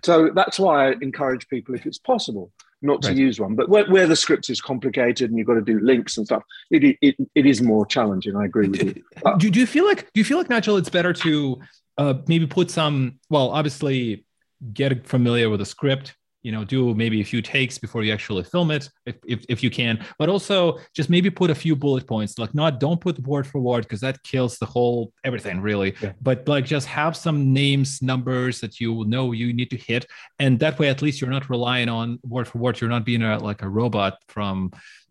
So 0.02 0.30
that's 0.34 0.58
why 0.58 0.88
I 0.88 0.94
encourage 1.00 1.48
people, 1.48 1.74
if 1.74 1.86
it's 1.86 1.98
possible, 1.98 2.50
not 2.82 3.02
to 3.02 3.08
right. 3.08 3.16
use 3.16 3.40
one. 3.40 3.54
But 3.54 3.68
where, 3.68 3.90
where, 3.90 4.06
the 4.06 4.16
script 4.16 4.50
is 4.50 4.60
complicated 4.60 5.30
and 5.30 5.38
you've 5.38 5.46
got 5.46 5.54
to 5.54 5.62
do 5.62 5.80
links 5.80 6.16
and 6.16 6.26
stuff, 6.26 6.42
it, 6.70 6.96
it, 7.02 7.16
it 7.34 7.46
is 7.46 7.60
more 7.60 7.84
challenging. 7.86 8.36
I 8.36 8.44
agree 8.44 8.68
with 8.68 8.82
you. 8.82 9.02
do, 9.38 9.50
do 9.50 9.60
you 9.60 9.66
feel 9.66 9.84
like 9.84 10.10
do 10.12 10.20
you 10.20 10.24
feel 10.24 10.38
like 10.38 10.48
Nigel? 10.48 10.76
It's 10.76 10.90
better 10.90 11.12
to 11.12 11.60
uh, 11.96 12.14
maybe 12.26 12.46
put 12.46 12.70
some. 12.70 13.18
Well, 13.30 13.50
obviously, 13.50 14.24
get 14.72 15.06
familiar 15.06 15.50
with 15.50 15.60
the 15.60 15.66
script 15.66 16.14
you 16.42 16.52
know 16.52 16.64
do 16.64 16.94
maybe 16.94 17.20
a 17.20 17.24
few 17.24 17.42
takes 17.42 17.78
before 17.78 18.02
you 18.04 18.12
actually 18.12 18.44
film 18.44 18.70
it 18.70 18.88
if, 19.06 19.16
if, 19.26 19.44
if 19.48 19.62
you 19.62 19.70
can 19.70 20.04
but 20.18 20.28
also 20.28 20.78
just 20.94 21.10
maybe 21.10 21.30
put 21.30 21.50
a 21.50 21.54
few 21.54 21.74
bullet 21.74 22.06
points 22.06 22.38
like 22.38 22.54
not 22.54 22.78
don't 22.80 23.00
put 23.00 23.18
word 23.26 23.46
for 23.46 23.60
word 23.60 23.82
because 23.82 24.00
that 24.00 24.22
kills 24.22 24.58
the 24.58 24.66
whole 24.66 25.12
everything 25.24 25.60
really 25.60 25.94
yeah. 26.00 26.12
but 26.22 26.46
like 26.46 26.64
just 26.64 26.86
have 26.86 27.16
some 27.16 27.52
names 27.52 28.00
numbers 28.02 28.60
that 28.60 28.78
you 28.80 29.04
know 29.06 29.32
you 29.32 29.52
need 29.52 29.70
to 29.70 29.76
hit 29.76 30.06
and 30.38 30.58
that 30.60 30.78
way 30.78 30.88
at 30.88 31.02
least 31.02 31.20
you're 31.20 31.30
not 31.30 31.48
relying 31.50 31.88
on 31.88 32.18
word 32.22 32.46
for 32.46 32.58
word 32.58 32.80
you're 32.80 32.90
not 32.90 33.04
being 33.04 33.22
a, 33.22 33.38
like 33.38 33.62
a 33.62 33.68
robot 33.68 34.18
from 34.28 34.70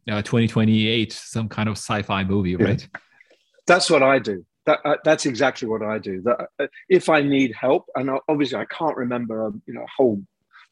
uh, 0.10 0.22
2028 0.22 1.12
some 1.12 1.50
kind 1.50 1.68
of 1.68 1.74
sci-fi 1.74 2.24
movie 2.24 2.52
yeah. 2.52 2.66
right 2.66 2.88
that's 3.66 3.90
what 3.90 4.02
i 4.02 4.18
do 4.18 4.46
that, 4.66 4.82
uh, 4.84 4.98
that's 5.04 5.26
exactly 5.26 5.66
what 5.66 5.82
I 5.82 5.98
do. 5.98 6.22
That 6.24 6.50
uh, 6.60 6.68
if 6.90 7.08
I 7.08 7.22
need 7.22 7.56
help, 7.56 7.86
and 7.96 8.12
obviously 8.28 8.58
I 8.58 8.66
can't 8.66 8.98
remember 8.98 9.48
a 9.48 9.52
you 9.66 9.74
know 9.74 9.84
a 9.84 9.88
whole 9.96 10.22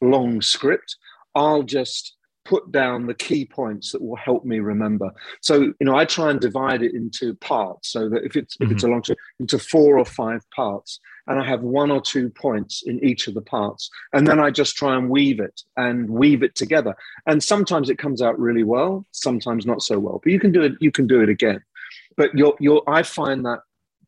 long 0.00 0.40
script. 0.42 0.96
I'll 1.34 1.62
just 1.62 2.16
put 2.46 2.70
down 2.70 3.06
the 3.06 3.14
key 3.14 3.44
points 3.44 3.92
that 3.92 4.00
will 4.00 4.16
help 4.16 4.44
me 4.44 4.60
remember. 4.60 5.10
So, 5.40 5.60
you 5.60 5.74
know, 5.80 5.96
I 5.96 6.04
try 6.04 6.30
and 6.30 6.40
divide 6.40 6.82
it 6.82 6.94
into 6.94 7.34
parts 7.34 7.90
so 7.90 8.08
that 8.08 8.24
if 8.24 8.36
it's 8.36 8.56
mm-hmm. 8.56 8.64
if 8.64 8.72
it's 8.72 8.82
a 8.82 8.86
mm-hmm. 8.86 8.92
long 8.92 9.04
script, 9.04 9.20
into 9.40 9.58
four 9.58 9.98
or 9.98 10.04
five 10.04 10.48
parts, 10.54 11.00
and 11.26 11.40
I 11.40 11.44
have 11.44 11.62
one 11.62 11.90
or 11.90 12.00
two 12.00 12.30
points 12.30 12.84
in 12.86 13.02
each 13.04 13.26
of 13.26 13.34
the 13.34 13.42
parts, 13.42 13.90
and 14.12 14.26
then 14.26 14.38
I 14.38 14.50
just 14.50 14.76
try 14.76 14.96
and 14.96 15.10
weave 15.10 15.40
it 15.40 15.62
and 15.76 16.08
weave 16.08 16.42
it 16.42 16.54
together. 16.54 16.94
And 17.26 17.42
sometimes 17.42 17.90
it 17.90 17.98
comes 17.98 18.22
out 18.22 18.38
really 18.38 18.64
well, 18.64 19.04
sometimes 19.12 19.66
not 19.66 19.82
so 19.82 19.98
well. 19.98 20.20
But 20.22 20.32
you 20.32 20.40
can 20.40 20.52
do 20.52 20.62
it. 20.62 20.72
You 20.80 20.92
can 20.92 21.06
do 21.06 21.20
it 21.20 21.28
again. 21.28 21.62
But 22.16 22.34
you're 22.34 22.56
you're. 22.60 22.82
I 22.86 23.02
find 23.02 23.44
that 23.44 23.60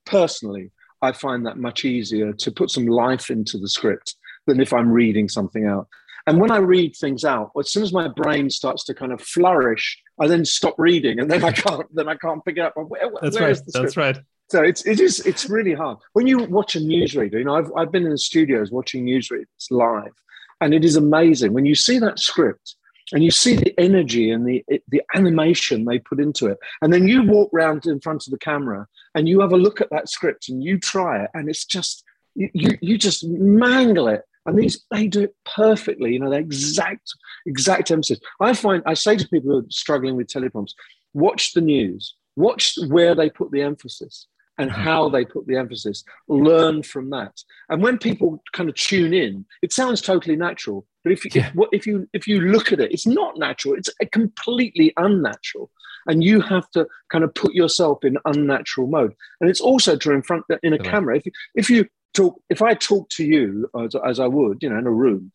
personally, 0.07 0.71
I 1.03 1.13
find 1.13 1.45
that 1.47 1.59
much 1.59 1.85
easier 1.85 2.33
to 2.33 2.51
put 2.51 2.71
some 2.71 2.87
life 2.87 3.31
into 3.31 3.59
the 3.59 3.69
script 3.69 4.15
than 4.49 4.61
if 4.61 4.73
I'm 4.73 4.91
reading 4.91 5.29
something 5.29 5.67
out. 5.67 5.87
And 6.27 6.41
when 6.41 6.51
I 6.51 6.59
read 6.59 6.95
things 6.97 7.25
out, 7.25 7.53
as 7.59 7.71
soon 7.71 7.83
as 7.83 7.93
my 7.93 8.09
brain 8.09 8.51
starts 8.51 8.85
to 8.85 8.95
kind 8.95 9.13
of 9.13 9.21
flourish, 9.21 9.99
I 10.21 10.27
then 10.27 10.45
stop 10.45 10.75
reading, 10.77 11.21
and 11.21 11.31
then 11.31 11.43
I 11.45 11.53
can't. 11.53 11.87
Then 11.95 12.09
I 12.09 12.17
can't 12.17 12.45
pick 12.45 12.59
it 12.59 12.61
up. 12.61 12.75
Where, 12.77 13.11
That's 13.23 13.41
right. 13.41 13.59
That's 13.73 13.97
right. 13.97 14.19
So 14.51 14.63
it's 14.63 14.87
it 14.87 15.01
is 15.01 15.21
it's 15.27 15.49
really 15.49 15.75
hard 15.75 15.99
when 16.15 16.27
you 16.27 16.39
watch 16.45 16.77
a 16.77 16.81
newsreader. 16.81 17.35
You 17.35 17.45
know, 17.45 17.57
I've 17.57 17.71
I've 17.77 17.93
been 17.93 18.05
in 18.05 18.11
the 18.11 18.19
studios 18.19 18.71
watching 18.71 19.07
newsreaders 19.07 19.71
live, 19.71 20.13
and 20.61 20.75
it 20.75 20.85
is 20.85 20.97
amazing 20.97 21.53
when 21.53 21.67
you 21.67 21.75
see 21.75 21.99
that 21.99 22.19
script 22.19 22.77
and 23.13 23.25
you 23.25 23.31
see 23.31 23.57
the 23.57 23.75
energy 23.79 24.31
and 24.31 24.47
the 24.47 24.63
the 24.89 25.03
animation 25.15 25.85
they 25.85 25.99
put 25.99 26.21
into 26.21 26.47
it, 26.47 26.59
and 26.83 26.93
then 26.93 27.09
you 27.09 27.23
walk 27.23 27.51
around 27.55 27.87
in 27.87 28.01
front 28.01 28.27
of 28.27 28.31
the 28.31 28.39
camera 28.39 28.87
and 29.15 29.29
you 29.29 29.41
have 29.41 29.53
a 29.53 29.57
look 29.57 29.81
at 29.81 29.91
that 29.91 30.09
script 30.11 30.49
and 30.49 30.63
you 30.63 30.79
try 30.79 31.23
it, 31.25 31.31
and 31.33 31.49
it's 31.49 31.65
just 31.65 32.05
you, 32.35 32.79
you 32.81 32.97
just 32.97 33.25
mangle 33.27 34.09
it 34.09 34.23
and 34.49 34.59
these 34.59 34.85
they 34.91 35.07
do 35.07 35.23
it 35.23 35.37
perfectly. 35.45 36.15
You 36.15 36.21
know, 36.21 36.31
the 36.31 36.37
exact 36.37 37.13
exact 37.47 37.91
emphasis. 37.91 38.19
I 38.41 38.55
find 38.55 38.83
I 38.87 38.95
say 38.95 39.17
to 39.17 39.29
people 39.29 39.51
who 39.51 39.59
are 39.59 39.71
struggling 39.71 40.17
with 40.17 40.29
teleprompts, 40.29 40.73
watch 41.13 41.53
the 41.53 41.61
news, 41.61 42.15
watch 42.37 42.77
where 42.89 43.15
they 43.15 43.29
put 43.29 43.51
the 43.51 43.63
emphasis 43.63 44.27
and 44.57 44.71
mm-hmm. 44.71 44.81
how 44.81 45.09
they 45.09 45.25
put 45.25 45.47
the 45.47 45.57
emphasis. 45.57 46.03
Learn 46.29 46.83
from 46.83 47.11
that. 47.11 47.43
And 47.69 47.83
when 47.83 47.99
people 47.99 48.43
kind 48.53 48.69
of 48.69 48.75
tune 48.75 49.15
in, 49.15 49.45
it 49.63 49.73
sounds 49.73 50.01
totally 50.01 50.37
natural. 50.37 50.87
But 51.05 51.13
if, 51.13 51.35
yeah. 51.35 51.51
if, 51.55 51.69
if 51.73 51.87
you 51.87 52.09
if 52.13 52.27
you 52.27 52.41
look 52.41 52.73
at 52.73 52.81
it, 52.81 52.93
it's 52.93 53.07
not 53.07 53.39
natural. 53.39 53.75
It's 53.75 53.91
completely 54.13 54.93
unnatural, 54.97 55.71
and 56.07 56.25
you 56.25 56.41
have 56.41 56.71
to 56.71 56.87
kind 57.11 57.23
of 57.23 57.35
put 57.35 57.55
yourself 57.55 58.05
in 58.05 58.17
unnatural 58.25 58.87
mode. 58.87 59.15
And 59.41 59.49
it's 59.49 59.61
also 59.61 59.97
true 59.97 60.15
in 60.15 60.23
front 60.23 60.45
in 60.63 60.73
a 60.73 60.79
camera. 60.79 61.17
If 61.17 61.27
you, 61.27 61.33
if 61.55 61.71
you 61.71 61.87
talk 62.19 62.41
if 62.51 62.63
I 62.63 62.75
talk 62.75 63.09
to 63.11 63.25
you 63.25 63.71
as, 63.79 63.95
as 64.05 64.21
I 64.21 64.27
would, 64.27 64.63
you 64.63 64.69
know, 64.69 64.79
in 64.79 64.87
a 64.87 64.91
room, 64.91 65.33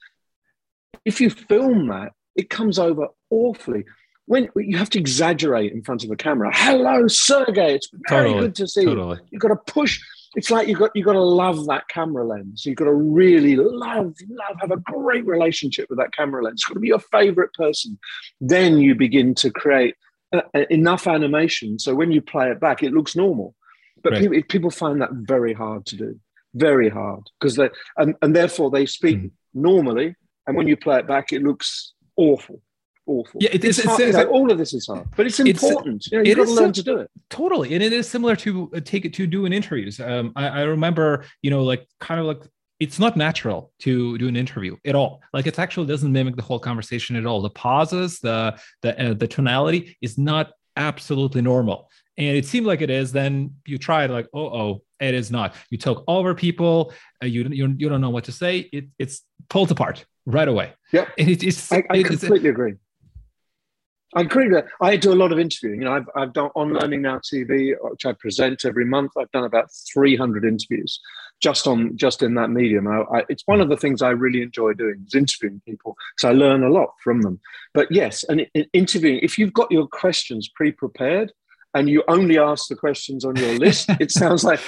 if 1.05 1.21
you 1.21 1.29
film 1.29 1.87
that, 1.87 2.13
it 2.35 2.49
comes 2.49 2.79
over 2.79 3.07
awfully. 3.29 3.85
When 4.25 4.49
you 4.55 4.77
have 4.77 4.89
to 4.91 4.99
exaggerate 4.99 5.73
in 5.73 5.83
front 5.83 6.03
of 6.05 6.11
a 6.11 6.15
camera, 6.15 6.49
hello, 6.53 7.07
Sergey, 7.07 7.75
it's 7.75 7.89
very 8.07 8.29
totally, 8.29 8.45
good 8.45 8.55
to 8.55 8.67
see 8.67 8.85
totally. 8.85 9.17
you. 9.17 9.27
You've 9.31 9.41
got 9.41 9.49
to 9.49 9.73
push. 9.73 9.99
It's 10.35 10.49
like 10.49 10.67
you've 10.67 10.79
got 10.79 10.91
you've 10.95 11.05
got 11.05 11.13
to 11.13 11.21
love 11.21 11.65
that 11.65 11.89
camera 11.89 12.25
lens. 12.25 12.65
You've 12.65 12.77
got 12.77 12.85
to 12.85 12.93
really 12.93 13.57
love, 13.57 14.15
love, 14.29 14.57
have 14.61 14.71
a 14.71 14.77
great 14.77 15.25
relationship 15.25 15.89
with 15.89 15.99
that 15.99 16.13
camera 16.13 16.41
lens. 16.41 16.55
It's 16.55 16.65
got 16.65 16.75
to 16.75 16.79
be 16.79 16.87
your 16.87 16.99
favorite 16.99 17.53
person. 17.53 17.99
Then 18.39 18.77
you 18.77 18.95
begin 18.95 19.35
to 19.35 19.51
create 19.51 19.95
uh, 20.31 20.41
enough 20.69 21.05
animation 21.05 21.77
so 21.77 21.93
when 21.93 22.11
you 22.11 22.21
play 22.21 22.49
it 22.49 22.61
back, 22.61 22.81
it 22.81 22.93
looks 22.93 23.15
normal. 23.15 23.55
But 24.01 24.13
right. 24.13 24.21
people, 24.21 24.41
people 24.47 24.71
find 24.71 25.01
that 25.01 25.11
very 25.11 25.53
hard 25.53 25.85
to 25.87 25.97
do 25.97 26.19
very 26.53 26.89
hard 26.89 27.23
because 27.39 27.55
they 27.55 27.69
and, 27.97 28.15
and 28.21 28.35
therefore 28.35 28.69
they 28.69 28.85
speak 28.85 29.17
mm. 29.17 29.31
normally 29.53 30.15
and 30.47 30.55
when 30.55 30.67
you 30.67 30.77
play 30.77 30.99
it 30.99 31.07
back 31.07 31.33
it 31.33 31.41
looks 31.41 31.93
awful 32.15 32.61
awful. 33.05 33.39
Yeah 33.41 33.49
it 33.51 33.65
is 33.65 33.79
it's, 33.79 33.99
it's, 33.99 34.17
it's, 34.17 34.29
all 34.29 34.51
of 34.51 34.57
this 34.57 34.73
is 34.73 34.87
hard 34.87 35.07
but 35.15 35.25
it's 35.25 35.39
important. 35.39 36.07
You 36.07 36.19
know, 36.19 36.23
you've 36.23 36.37
got 36.37 36.45
to 36.45 36.53
learn 36.53 36.73
to 36.73 36.83
do 36.83 36.97
it. 36.99 37.09
Totally 37.29 37.73
and 37.73 37.83
it 37.83 37.91
is 37.91 38.07
similar 38.07 38.35
to 38.37 38.71
uh, 38.73 38.79
take 38.79 39.03
it 39.05 39.13
to 39.15 39.27
doing 39.27 39.51
interviews. 39.51 39.99
Um 39.99 40.31
I, 40.35 40.47
I 40.47 40.61
remember 40.61 41.25
you 41.41 41.51
know 41.51 41.63
like 41.63 41.87
kind 41.99 42.19
of 42.19 42.27
like 42.27 42.43
it's 42.79 42.99
not 42.99 43.15
natural 43.15 43.71
to 43.79 44.17
do 44.17 44.27
an 44.27 44.35
interview 44.35 44.75
at 44.85 44.95
all. 44.95 45.21
Like 45.31 45.47
it 45.47 45.57
actually 45.57 45.87
doesn't 45.87 46.11
mimic 46.11 46.35
the 46.35 46.41
whole 46.41 46.59
conversation 46.59 47.15
at 47.15 47.25
all. 47.25 47.41
The 47.41 47.49
pauses 47.49 48.19
the 48.19 48.59
the 48.81 49.11
uh, 49.11 49.13
the 49.13 49.27
tonality 49.27 49.97
is 50.01 50.17
not 50.17 50.51
absolutely 50.75 51.41
normal. 51.41 51.89
And 52.17 52.35
it 52.37 52.45
seemed 52.45 52.65
like 52.65 52.81
it 52.81 52.89
is 52.89 53.11
then 53.11 53.55
you 53.65 53.77
try 53.77 54.05
it 54.05 54.11
like 54.11 54.27
oh 54.33 54.49
oh 54.61 54.81
it 55.03 55.13
is 55.13 55.31
not 55.31 55.55
you 55.69 55.77
talk 55.77 56.03
over 56.07 56.33
people 56.33 56.93
uh, 57.21 57.25
you, 57.25 57.43
you 57.49 57.73
you 57.77 57.89
don't 57.89 58.01
know 58.01 58.09
what 58.09 58.23
to 58.23 58.31
say 58.31 58.69
it, 58.71 58.85
it's 58.99 59.21
pulled 59.49 59.71
apart 59.71 60.05
right 60.25 60.47
away 60.47 60.73
yeah 60.91 61.07
it, 61.17 61.43
it's 61.43 61.71
i, 61.71 61.83
I 61.89 62.03
completely 62.03 62.49
agree 62.49 62.75
I 64.15 64.21
agree 64.21 64.49
that 64.49 64.67
I 64.79 64.95
do 64.95 65.11
a 65.11 65.15
lot 65.15 65.31
of 65.31 65.39
interviewing. 65.39 65.79
You 65.79 65.85
know, 65.85 65.93
I've, 65.93 66.09
I've 66.15 66.33
done 66.33 66.51
on 66.55 66.73
Learning 66.73 67.01
Now 67.01 67.17
TV, 67.17 67.73
which 67.81 68.05
I 68.05 68.13
present 68.13 68.63
every 68.65 68.85
month. 68.85 69.11
I've 69.17 69.31
done 69.31 69.43
about 69.43 69.69
300 69.93 70.45
interviews 70.45 70.99
just 71.41 71.67
on 71.67 71.97
just 71.97 72.21
in 72.21 72.35
that 72.35 72.49
medium. 72.49 72.87
I, 72.87 73.01
I, 73.01 73.23
it's 73.27 73.43
one 73.45 73.59
of 73.59 73.69
the 73.69 73.77
things 73.77 74.01
I 74.01 74.09
really 74.09 74.41
enjoy 74.41 74.73
doing 74.73 75.03
is 75.07 75.15
interviewing 75.15 75.61
people, 75.65 75.97
so 76.17 76.29
I 76.29 76.33
learn 76.33 76.63
a 76.63 76.69
lot 76.69 76.91
from 77.03 77.21
them. 77.21 77.39
But 77.73 77.91
yes, 77.91 78.23
and 78.23 78.47
interviewing, 78.71 79.19
if 79.21 79.37
you've 79.37 79.53
got 79.53 79.71
your 79.71 79.87
questions 79.87 80.49
pre-prepared, 80.53 81.31
and 81.73 81.89
you 81.89 82.03
only 82.07 82.37
ask 82.37 82.67
the 82.67 82.75
questions 82.75 83.25
on 83.25 83.35
your 83.35 83.57
list, 83.57 83.89
it 83.99 84.11
sounds 84.21 84.43
like 84.43 84.59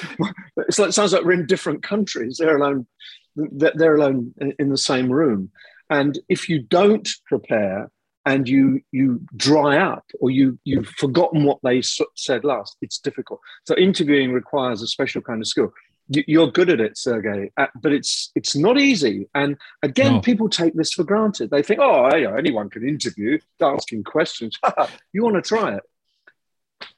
it's 0.57 0.79
like, 0.79 0.89
it 0.89 0.93
sounds 0.93 1.13
like 1.13 1.23
we're 1.23 1.33
in 1.33 1.45
different 1.45 1.83
countries. 1.83 2.37
They're 2.39 2.57
alone. 2.57 2.87
They're 3.35 3.95
alone 3.95 4.33
in 4.59 4.69
the 4.69 4.77
same 4.77 5.11
room. 5.11 5.51
And 5.89 6.17
if 6.29 6.49
you 6.49 6.61
don't 6.61 7.07
prepare 7.25 7.91
and 8.25 8.49
you 8.49 8.81
you 8.91 9.21
dry 9.35 9.77
up 9.77 10.05
or 10.19 10.31
you 10.31 10.57
you've 10.63 10.87
forgotten 10.87 11.43
what 11.43 11.59
they 11.63 11.81
said 12.15 12.43
last, 12.43 12.77
it's 12.81 12.97
difficult. 12.97 13.39
So 13.65 13.75
interviewing 13.75 14.33
requires 14.33 14.81
a 14.81 14.87
special 14.87 15.21
kind 15.21 15.41
of 15.41 15.47
skill. 15.47 15.73
You're 16.07 16.51
good 16.51 16.69
at 16.69 16.79
it, 16.79 16.97
Sergey, 16.99 17.51
uh, 17.57 17.67
but 17.81 17.91
it's 17.91 18.31
it's 18.35 18.55
not 18.55 18.79
easy. 18.79 19.27
And 19.33 19.57
again, 19.81 20.13
no. 20.13 20.21
people 20.21 20.49
take 20.49 20.75
this 20.75 20.93
for 20.93 21.03
granted. 21.03 21.49
They 21.49 21.63
think, 21.63 21.79
oh, 21.81 22.05
anyone 22.05 22.69
can 22.69 22.87
interview, 22.87 23.39
asking 23.59 24.03
questions. 24.03 24.57
you 25.13 25.23
want 25.23 25.35
to 25.35 25.41
try 25.41 25.75
it? 25.75 25.83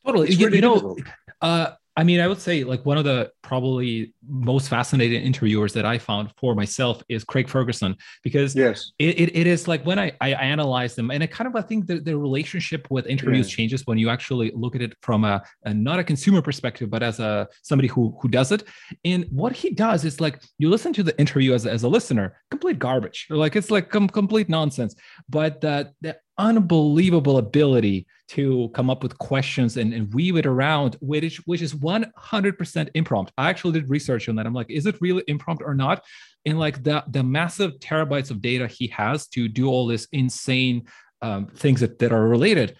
Totally. 0.08 0.32
You, 0.32 0.50
you, 0.50 0.62
know, 0.62 0.96
uh, 1.42 1.72
I 1.98 2.04
mean, 2.04 2.20
I 2.20 2.28
would 2.28 2.40
say 2.40 2.64
like 2.64 2.86
one 2.86 3.00
of 3.00 3.06
the 3.06 3.32
probably 3.42 4.14
most 4.30 4.70
fascinating 4.70 5.24
interviewers 5.24 5.74
that 5.74 5.84
I 5.84 5.98
found 5.98 6.32
for 6.38 6.54
myself 6.54 7.02
is 7.10 7.24
Craig 7.24 7.50
Ferguson 7.50 7.98
because 8.24 8.56
yes, 8.56 8.92
it, 9.00 9.20
it, 9.20 9.36
it 9.36 9.48
is 9.48 9.68
like 9.68 9.84
when 9.84 9.98
I, 9.98 10.12
I 10.22 10.34
analyze 10.34 10.94
them 10.94 11.10
and 11.10 11.24
I 11.24 11.28
kind 11.28 11.48
of 11.48 11.56
I 11.56 11.62
think 11.62 11.88
the, 11.88 12.00
the 12.00 12.16
relationship 12.16 12.88
with 12.92 13.08
interviews 13.08 13.50
yeah. 13.50 13.56
changes 13.56 13.82
when 13.88 13.98
you 13.98 14.10
actually 14.10 14.52
look 14.54 14.76
at 14.76 14.84
it 14.84 14.94
from 15.02 15.26
a, 15.26 15.42
a, 15.64 15.74
not 15.74 15.98
a 15.98 16.04
consumer 16.04 16.42
perspective 16.42 16.92
but 16.92 17.02
as 17.02 17.20
a 17.20 17.48
somebody 17.64 17.88
who 17.88 18.16
who 18.22 18.28
does 18.28 18.52
it. 18.52 18.64
And 19.04 19.26
what 19.32 19.54
he 19.54 19.72
does 19.72 20.06
is 20.06 20.22
like 20.22 20.44
you 20.60 20.70
listen 20.70 20.94
to 20.94 21.04
the 21.04 21.20
interview 21.20 21.56
as 21.56 21.66
a, 21.66 21.72
as 21.72 21.82
a 21.82 21.88
listener, 21.88 22.40
complete 22.52 22.78
garbage, 22.78 23.26
like 23.32 23.56
it's 23.56 23.72
like 23.72 23.90
com- 23.90 24.08
complete 24.08 24.50
nonsense. 24.50 24.96
But 25.28 25.62
the, 25.62 25.92
the 26.02 26.18
unbelievable 26.38 27.38
ability 27.38 28.06
to 28.30 28.70
come 28.74 28.90
up 28.90 29.04
with 29.04 29.18
questions 29.18 29.78
and, 29.78 29.94
and 29.94 30.14
weave 30.14 30.36
it 30.36 30.46
around, 30.46 30.98
which 31.02 31.38
which 31.46 31.62
is 31.62 31.74
100% 31.74 32.90
impromptu. 32.94 33.34
I 33.38 33.50
actually 33.50 33.80
did 33.80 33.90
research 33.90 34.28
on 34.30 34.36
that. 34.36 34.46
I'm 34.46 34.54
like, 34.54 34.70
is 34.70 34.86
it 34.86 35.00
really 35.02 35.24
impromptu 35.28 35.66
or 35.66 35.74
not? 35.74 36.04
And 36.46 36.60
like 36.60 36.84
the 36.84 37.04
the 37.08 37.24
massive 37.24 37.80
terabytes 37.80 38.32
of 38.32 38.42
data 38.42 38.68
he 38.68 38.88
has 38.88 39.28
to 39.30 39.48
do 39.48 39.68
all 39.68 39.88
this 39.88 40.08
insane 40.12 40.88
um, 41.22 41.48
things 41.48 41.82
that, 41.82 42.00
that 42.00 42.12
are 42.12 42.28
related. 42.28 42.78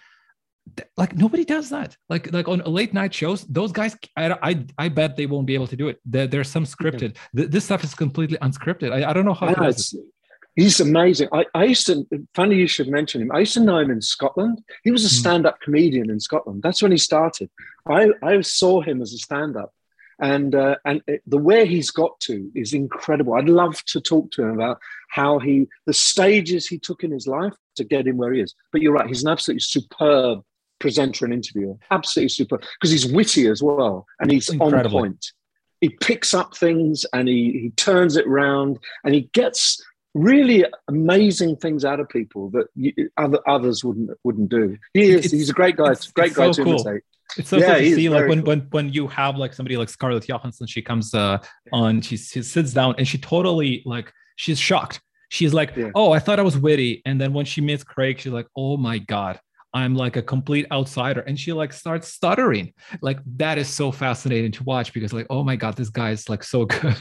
like 0.98 1.16
nobody 1.16 1.44
does 1.46 1.70
that 1.70 1.96
like 2.12 2.30
like 2.30 2.46
on 2.46 2.58
late 2.78 2.92
night 2.92 3.12
shows 3.20 3.40
those 3.58 3.72
guys 3.72 3.96
i 4.18 4.24
i, 4.48 4.52
I 4.84 4.86
bet 4.90 5.16
they 5.16 5.24
won't 5.24 5.46
be 5.46 5.54
able 5.54 5.66
to 5.66 5.78
do 5.82 5.88
it 5.88 5.96
there, 6.04 6.26
there's 6.26 6.50
some 6.56 6.66
scripted 6.66 7.16
yeah. 7.32 7.46
this 7.54 7.64
stuff 7.64 7.82
is 7.84 7.94
completely 7.94 8.36
unscripted 8.46 8.92
i, 8.92 9.00
I 9.08 9.12
don't 9.14 9.24
know 9.24 9.38
how 9.40 9.48
yeah, 9.48 9.72
he's 10.58 10.80
amazing 10.80 11.28
I, 11.32 11.46
I 11.54 11.64
used 11.64 11.86
to 11.86 12.06
funny 12.34 12.56
you 12.56 12.66
should 12.66 12.88
mention 12.88 13.22
him 13.22 13.32
i 13.32 13.40
used 13.40 13.54
to 13.54 13.60
know 13.60 13.78
him 13.78 13.90
in 13.90 14.02
scotland 14.02 14.62
he 14.84 14.90
was 14.90 15.04
a 15.04 15.08
hmm. 15.08 15.20
stand-up 15.20 15.60
comedian 15.60 16.10
in 16.10 16.20
scotland 16.20 16.62
that's 16.62 16.82
when 16.82 16.92
he 16.92 16.98
started 16.98 17.48
i 17.88 18.08
i 18.22 18.40
saw 18.40 18.80
him 18.80 19.00
as 19.00 19.12
a 19.12 19.18
stand-up 19.18 19.72
and 20.20 20.54
uh, 20.54 20.76
and 20.84 21.00
it, 21.06 21.22
the 21.26 21.38
way 21.38 21.66
he's 21.66 21.90
got 21.90 22.18
to 22.20 22.50
is 22.54 22.72
incredible. 22.72 23.34
I'd 23.34 23.48
love 23.48 23.84
to 23.84 24.00
talk 24.00 24.32
to 24.32 24.42
him 24.42 24.50
about 24.50 24.80
how 25.10 25.38
he 25.38 25.68
the 25.86 25.94
stages 25.94 26.66
he 26.66 26.78
took 26.78 27.04
in 27.04 27.12
his 27.12 27.26
life 27.26 27.54
to 27.76 27.84
get 27.84 28.06
him 28.06 28.16
where 28.16 28.32
he 28.32 28.40
is. 28.40 28.54
But 28.72 28.82
you're 28.82 28.92
right, 28.92 29.06
he's 29.06 29.22
an 29.22 29.30
absolutely 29.30 29.60
superb 29.60 30.42
presenter 30.80 31.24
and 31.24 31.34
interviewer. 31.34 31.76
Absolutely 31.90 32.30
super 32.30 32.58
because 32.58 32.90
he's 32.90 33.06
witty 33.06 33.46
as 33.46 33.62
well 33.62 34.06
and 34.20 34.30
he's 34.30 34.48
Incredible. 34.48 34.98
on 34.98 35.04
point. 35.04 35.32
He 35.80 35.90
picks 35.90 36.34
up 36.34 36.56
things 36.56 37.06
and 37.12 37.28
he, 37.28 37.52
he 37.52 37.70
turns 37.76 38.16
it 38.16 38.26
around 38.26 38.80
and 39.04 39.14
he 39.14 39.30
gets 39.32 39.80
really 40.14 40.64
amazing 40.88 41.56
things 41.56 41.84
out 41.84 42.00
of 42.00 42.08
people 42.08 42.50
that 42.50 42.66
you, 42.74 42.92
other 43.16 43.38
others 43.46 43.84
wouldn't 43.84 44.10
wouldn't 44.24 44.48
do. 44.48 44.76
He 44.94 45.10
is 45.10 45.26
it's, 45.26 45.32
he's 45.32 45.50
a 45.50 45.52
great 45.52 45.76
guy, 45.76 45.94
great 46.14 46.34
guy 46.34 46.46
so 46.46 46.52
to 46.52 46.64
cool. 46.64 46.72
imitate. 46.74 47.02
It's 47.36 47.50
so 47.50 47.58
yeah, 47.58 47.74
cool 47.74 47.78
to 47.78 47.94
see 47.94 48.08
like 48.08 48.28
when, 48.28 48.38
cool. 48.40 48.48
when 48.48 48.60
when 48.70 48.92
you 48.92 49.06
have 49.08 49.36
like 49.36 49.52
somebody 49.52 49.76
like 49.76 49.88
Scarlett 49.88 50.26
Johansson, 50.28 50.66
she 50.66 50.82
comes 50.82 51.14
uh 51.14 51.38
on, 51.72 52.00
she, 52.00 52.16
she 52.16 52.42
sits 52.42 52.72
down 52.72 52.94
and 52.98 53.06
she 53.06 53.18
totally 53.18 53.82
like 53.84 54.12
she's 54.36 54.58
shocked. 54.58 55.00
She's 55.30 55.52
like, 55.52 55.76
yeah. 55.76 55.90
oh, 55.94 56.12
I 56.12 56.20
thought 56.20 56.38
I 56.38 56.42
was 56.42 56.56
witty. 56.56 57.02
And 57.04 57.20
then 57.20 57.34
when 57.34 57.44
she 57.44 57.60
meets 57.60 57.84
Craig, 57.84 58.18
she's 58.18 58.32
like, 58.32 58.46
oh 58.56 58.78
my 58.78 58.96
God, 58.96 59.38
I'm 59.74 59.94
like 59.94 60.16
a 60.16 60.22
complete 60.22 60.66
outsider. 60.72 61.20
And 61.20 61.38
she 61.38 61.52
like 61.52 61.74
starts 61.74 62.08
stuttering. 62.08 62.72
Like 63.02 63.18
that 63.36 63.58
is 63.58 63.68
so 63.68 63.92
fascinating 63.92 64.52
to 64.52 64.64
watch 64.64 64.94
because 64.94 65.12
like, 65.12 65.26
oh 65.28 65.44
my 65.44 65.56
God, 65.56 65.76
this 65.76 65.90
guy 65.90 66.10
is 66.10 66.28
like 66.30 66.42
so 66.42 66.64
good. 66.64 66.96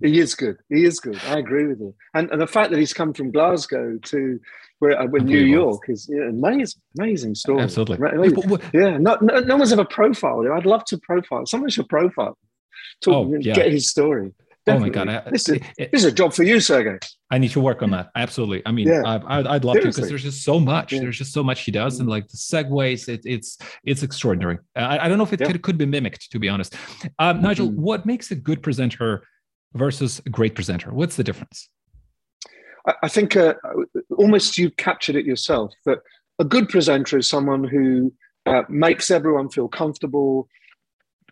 He 0.00 0.18
is 0.18 0.34
good. 0.34 0.56
He 0.68 0.84
is 0.84 1.00
good. 1.00 1.20
I 1.26 1.38
agree 1.38 1.66
with 1.66 1.80
you. 1.80 1.94
And, 2.14 2.30
and 2.30 2.40
the 2.40 2.46
fact 2.46 2.70
that 2.70 2.78
he's 2.78 2.92
come 2.92 3.12
from 3.12 3.30
Glasgow 3.30 3.98
to 3.98 4.40
where, 4.80 5.00
uh, 5.00 5.06
New 5.06 5.38
York 5.38 5.82
is 5.88 6.08
yeah, 6.12 6.28
amazing, 6.28 6.80
amazing 6.98 7.34
story. 7.36 7.62
Absolutely. 7.62 7.96
Amazing. 7.96 8.60
Yeah. 8.72 8.98
No, 8.98 9.16
no, 9.20 9.40
no, 9.40 9.56
one's 9.56 9.72
ever 9.72 9.84
profiled 9.84 10.46
him. 10.46 10.52
I'd 10.52 10.66
love 10.66 10.84
to 10.86 10.98
profile. 10.98 11.46
Someone 11.46 11.70
should 11.70 11.88
profile. 11.88 12.36
Talk, 13.00 13.28
oh, 13.28 13.36
yeah. 13.40 13.54
Get 13.54 13.72
his 13.72 13.88
story. 13.88 14.32
Definitely. 14.66 14.98
Oh 14.98 15.04
my 15.04 15.12
god! 15.20 15.30
this, 15.30 15.48
is, 15.50 15.60
it, 15.76 15.92
this 15.92 16.04
is 16.04 16.04
a 16.06 16.12
job 16.12 16.32
for 16.32 16.42
you, 16.42 16.58
Sergey. 16.58 16.98
I 17.30 17.36
need 17.36 17.50
to 17.50 17.60
work 17.60 17.82
on 17.82 17.90
that. 17.90 18.08
Absolutely. 18.16 18.62
I 18.64 18.72
mean, 18.72 18.88
yeah. 18.88 19.02
I, 19.04 19.36
would 19.36 19.46
I'd 19.46 19.64
love 19.64 19.74
Seriously. 19.74 19.80
to 19.80 19.88
because 19.88 20.08
there's 20.08 20.22
just 20.22 20.42
so 20.42 20.58
much. 20.58 20.92
Yeah. 20.92 21.00
There's 21.00 21.18
just 21.18 21.34
so 21.34 21.44
much 21.44 21.64
he 21.64 21.70
does, 21.70 22.00
and 22.00 22.08
like 22.08 22.28
the 22.28 22.38
segues, 22.38 23.06
it, 23.06 23.20
it's 23.26 23.58
it's 23.84 24.02
extraordinary. 24.02 24.56
I, 24.74 25.00
I 25.00 25.08
don't 25.08 25.18
know 25.18 25.24
if 25.24 25.34
it 25.34 25.40
yeah. 25.40 25.48
could, 25.48 25.60
could 25.60 25.76
be 25.76 25.84
mimicked, 25.84 26.30
to 26.30 26.38
be 26.38 26.48
honest. 26.48 26.76
Um, 27.18 27.42
Nigel, 27.42 27.68
mm-hmm. 27.68 27.82
what 27.82 28.06
makes 28.06 28.30
a 28.30 28.34
good 28.34 28.62
presenter 28.62 29.26
versus 29.74 30.20
a 30.26 30.30
great 30.30 30.54
presenter? 30.54 30.92
What's 30.92 31.16
the 31.16 31.24
difference? 31.24 31.68
I, 33.02 33.08
think 33.08 33.34
uh, 33.34 33.54
almost 34.18 34.58
you 34.58 34.70
captured 34.70 35.16
it 35.16 35.24
yourself 35.24 35.72
that 35.86 36.00
a 36.38 36.44
good 36.44 36.68
presenter 36.68 37.16
is 37.16 37.26
someone 37.26 37.64
who 37.64 38.12
uh, 38.44 38.62
makes 38.68 39.10
everyone 39.10 39.48
feel 39.48 39.68
comfortable 39.68 40.48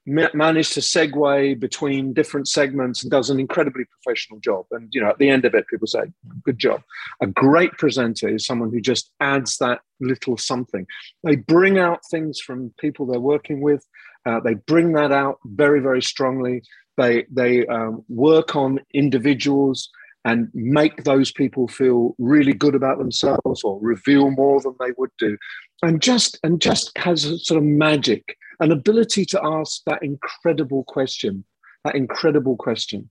managed 0.04 0.72
to 0.72 0.80
segue 0.80 1.60
between 1.60 2.12
different 2.12 2.48
segments 2.48 3.02
and 3.02 3.10
does 3.10 3.30
an 3.30 3.38
incredibly 3.38 3.84
professional 3.84 4.40
job. 4.40 4.66
And 4.72 4.88
you 4.92 5.00
know, 5.00 5.08
at 5.08 5.18
the 5.18 5.28
end 5.28 5.44
of 5.44 5.54
it, 5.54 5.66
people 5.68 5.86
say, 5.86 6.12
"Good 6.44 6.58
job." 6.58 6.82
A 7.20 7.26
great 7.26 7.72
presenter 7.72 8.28
is 8.28 8.44
someone 8.44 8.70
who 8.70 8.80
just 8.80 9.12
adds 9.20 9.58
that 9.58 9.80
little 10.00 10.36
something. 10.36 10.86
They 11.22 11.36
bring 11.36 11.78
out 11.78 12.00
things 12.10 12.40
from 12.40 12.74
people 12.78 13.06
they're 13.06 13.20
working 13.20 13.60
with. 13.60 13.86
Uh, 14.26 14.40
they 14.40 14.54
bring 14.54 14.92
that 14.92 15.12
out 15.12 15.38
very, 15.44 15.80
very 15.80 16.02
strongly. 16.02 16.62
They 16.96 17.26
they 17.30 17.66
um, 17.66 18.04
work 18.08 18.54
on 18.56 18.80
individuals 18.94 19.90
and 20.24 20.48
make 20.54 21.02
those 21.02 21.32
people 21.32 21.66
feel 21.66 22.14
really 22.18 22.52
good 22.52 22.74
about 22.74 22.98
themselves 22.98 23.64
or 23.64 23.80
reveal 23.80 24.30
more 24.30 24.60
than 24.60 24.74
they 24.78 24.92
would 24.96 25.10
do 25.18 25.36
and 25.82 26.00
just 26.00 26.38
and 26.44 26.60
just 26.60 26.96
has 26.96 27.24
a 27.24 27.38
sort 27.38 27.58
of 27.58 27.64
magic 27.64 28.36
an 28.62 28.70
ability 28.70 29.24
to 29.26 29.40
ask 29.42 29.82
that 29.86 30.02
incredible 30.02 30.84
question, 30.84 31.44
that 31.84 31.96
incredible 31.96 32.56
question. 32.56 33.10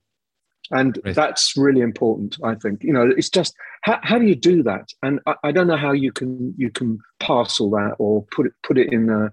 And 0.70 0.98
right. 1.04 1.14
that's 1.14 1.54
really 1.56 1.82
important, 1.82 2.38
I 2.42 2.54
think. 2.54 2.82
You 2.82 2.94
know, 2.94 3.12
it's 3.16 3.28
just 3.28 3.54
how, 3.82 3.98
how 4.02 4.18
do 4.18 4.26
you 4.26 4.34
do 4.34 4.62
that? 4.62 4.88
And 5.02 5.20
I, 5.26 5.34
I, 5.44 5.52
don't 5.52 5.66
know 5.66 5.76
how 5.76 5.92
you 5.92 6.10
can 6.10 6.54
you 6.56 6.70
can 6.70 6.98
parcel 7.20 7.68
that 7.72 7.96
or 7.98 8.24
put 8.30 8.46
it 8.46 8.52
put 8.62 8.78
it 8.78 8.90
in 8.92 9.10
a 9.10 9.30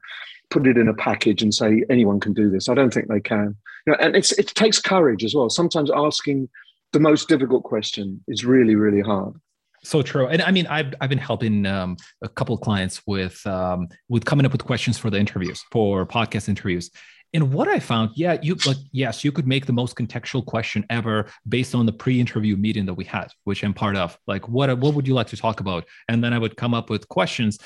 put 0.49 0.67
it 0.67 0.77
in 0.77 0.89
a 0.89 0.93
package 0.93 1.41
and 1.41 1.53
say 1.53 1.85
anyone 1.89 2.19
can 2.19 2.33
do 2.33 2.49
this. 2.49 2.67
I 2.67 2.73
don't 2.73 2.93
think 2.93 3.07
they 3.07 3.21
can. 3.21 3.55
Know, 3.89 3.97
and 3.99 4.15
it's 4.15 4.32
it 4.34 4.47
takes 4.47 4.80
courage 4.80 5.23
as 5.23 5.34
well. 5.36 5.49
Sometimes 5.49 5.89
asking 5.91 6.49
the 6.93 6.99
most 6.99 7.28
difficult 7.28 7.63
question 7.63 8.23
is 8.28 8.45
really 8.45 8.75
really 8.75 9.02
hard. 9.02 9.34
So 9.84 10.02
true. 10.02 10.28
And 10.28 10.41
i 10.41 10.52
mean 10.52 10.67
i've, 10.67 10.93
I've 10.99 11.10
been 11.10 11.17
helping 11.17 11.65
um, 11.65 11.97
a 12.21 12.30
couple 12.30 12.58
clients 12.58 13.02
with 13.08 13.45
um, 13.47 13.88
with 14.10 14.25
coming 14.25 14.45
up 14.45 14.52
with 14.52 14.63
questions 14.63 14.97
for 14.97 15.10
the 15.10 15.17
interviews 15.17 15.63
for 15.71 16.06
podcast 16.06 16.49
interviews. 16.49 16.91
And 17.34 17.54
what 17.54 17.67
i 17.67 17.80
found 17.80 18.12
yeah 18.15 18.38
you 18.41 18.56
like 18.65 18.78
yes 18.91 19.23
you 19.23 19.32
could 19.32 19.47
make 19.47 19.65
the 19.65 19.73
most 19.73 19.95
contextual 19.95 20.45
question 20.45 20.86
ever 20.89 21.28
based 21.47 21.75
on 21.75 21.86
the 21.86 21.93
pre-interview 21.93 22.56
meeting 22.58 22.86
that 22.88 22.95
we 22.95 23.06
had 23.06 23.28
which 23.43 23.63
i'm 23.63 23.73
part 23.73 23.95
of. 23.95 24.17
Like 24.28 24.49
what 24.49 24.75
what 24.80 24.93
would 24.95 25.08
you 25.08 25.13
like 25.13 25.28
to 25.28 25.38
talk 25.38 25.60
about? 25.60 25.86
And 26.08 26.23
then 26.23 26.34
i 26.34 26.39
would 26.39 26.58
come 26.58 26.73
up 26.73 26.89
with 26.89 27.08
questions. 27.08 27.60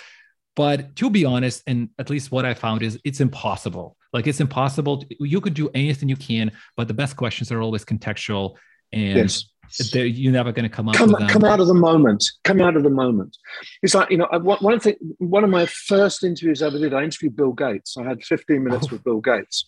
But 0.56 0.96
to 0.98 1.10
be 1.10 1.26
honest 1.26 1.64
and 1.66 1.90
at 1.98 2.10
least 2.10 2.32
what 2.32 2.46
i 2.46 2.54
found 2.54 2.84
is 2.84 3.00
it's 3.04 3.22
impossible 3.22 3.98
like 4.14 4.28
it's 4.28 4.40
impossible 4.40 5.00
to, 5.00 5.08
you 5.20 5.42
could 5.42 5.54
do 5.54 5.70
anything 5.74 6.10
you 6.10 6.16
can 6.16 6.52
but 6.78 6.88
the 6.88 6.94
best 6.94 7.18
questions 7.18 7.52
are 7.52 7.62
always 7.62 7.84
contextual 7.84 8.56
and 8.92 9.18
yes. 9.18 9.46
you're 9.94 10.32
never 10.32 10.52
going 10.52 10.70
to 10.70 10.74
come 10.74 10.88
up 10.88 10.96
come, 10.96 11.16
come 11.28 11.44
out 11.44 11.60
of 11.60 11.68
the 11.68 11.74
moment. 11.74 12.24
Come 12.44 12.62
out 12.62 12.78
of 12.78 12.84
the 12.84 12.90
moment. 12.90 13.36
It's 13.82 13.96
like 13.96 14.12
you 14.12 14.18
know 14.18 14.28
one 14.42 14.80
thing 14.80 14.96
one 15.18 15.44
of 15.44 15.50
my 15.50 15.66
first 15.66 16.24
interviews 16.24 16.62
i 16.62 16.68
ever 16.68 16.78
did 16.78 16.94
i 16.94 17.04
interviewed 17.04 17.36
bill 17.36 17.54
gates. 17.54 17.98
I 17.98 18.04
had 18.04 18.24
15 18.24 18.64
minutes 18.64 18.88
oh. 18.90 18.94
with 18.94 19.04
bill 19.04 19.20
gates. 19.20 19.66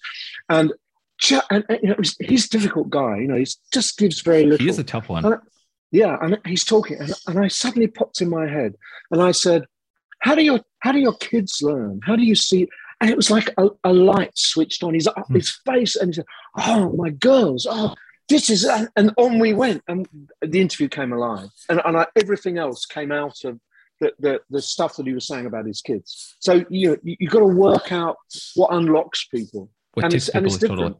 And, 0.49 0.71
and, 1.49 1.63
you 1.81 1.89
know 1.89 1.95
he's 2.19 2.45
a 2.45 2.49
difficult 2.49 2.89
guy 2.89 3.17
you 3.17 3.27
know 3.27 3.37
he 3.37 3.47
just 3.73 3.97
gives 3.97 4.21
very 4.21 4.43
little. 4.43 4.63
he 4.63 4.69
is 4.69 4.79
a 4.79 4.83
tough 4.83 5.09
one. 5.09 5.25
And, 5.25 5.35
yeah 5.91 6.17
and 6.21 6.37
he's 6.45 6.65
talking 6.65 6.97
and, 6.99 7.13
and 7.27 7.39
i 7.39 7.47
suddenly 7.47 7.87
popped 7.87 8.19
in 8.19 8.29
my 8.29 8.47
head 8.49 8.75
and 9.11 9.21
i 9.21 9.31
said 9.31 9.65
how 10.25 10.33
do 10.33 10.43
your 10.43 10.59
how 10.79 10.91
do 10.91 10.99
your 10.99 11.15
kids 11.17 11.61
learn? 11.61 11.99
How 12.03 12.15
do 12.15 12.23
you 12.23 12.35
see 12.35 12.67
and 13.01 13.09
it 13.09 13.17
was 13.17 13.29
like 13.29 13.49
a, 13.57 13.67
a 13.83 13.93
light 13.93 14.37
switched 14.37 14.83
on 14.83 14.93
his, 14.93 15.07
hmm. 15.07 15.35
his 15.35 15.51
face 15.65 15.95
and 15.95 16.09
he 16.09 16.13
said 16.13 16.25
oh 16.57 16.91
my 16.93 17.09
girls 17.09 17.67
oh 17.69 17.93
this 18.27 18.49
is 18.49 18.67
and 18.95 19.11
on 19.17 19.39
we 19.39 19.53
went. 19.53 19.83
And 19.87 20.07
the 20.41 20.61
interview 20.61 20.87
came 20.87 21.13
alive. 21.13 21.49
And, 21.69 21.81
and 21.85 21.97
I, 21.97 22.07
everything 22.15 22.57
else 22.57 22.85
came 22.85 23.11
out 23.11 23.43
of 23.43 23.59
the, 23.99 24.13
the, 24.19 24.41
the 24.49 24.61
stuff 24.61 24.97
that 24.97 25.05
he 25.05 25.13
was 25.13 25.27
saying 25.27 25.45
about 25.45 25.65
his 25.65 25.81
kids. 25.81 26.35
So 26.39 26.65
you 26.69 26.99
you, 27.03 27.15
you 27.19 27.29
got 27.29 27.39
to 27.39 27.45
work 27.45 27.91
out 27.91 28.17
what 28.55 28.73
unlocks 28.73 29.25
people. 29.25 29.69
What 29.93 30.05
and 30.05 30.13
it's, 30.13 30.25
people 30.25 30.37
and 30.37 30.47
it's 30.47 30.57
different. 30.57 30.79
Totally. 30.79 30.99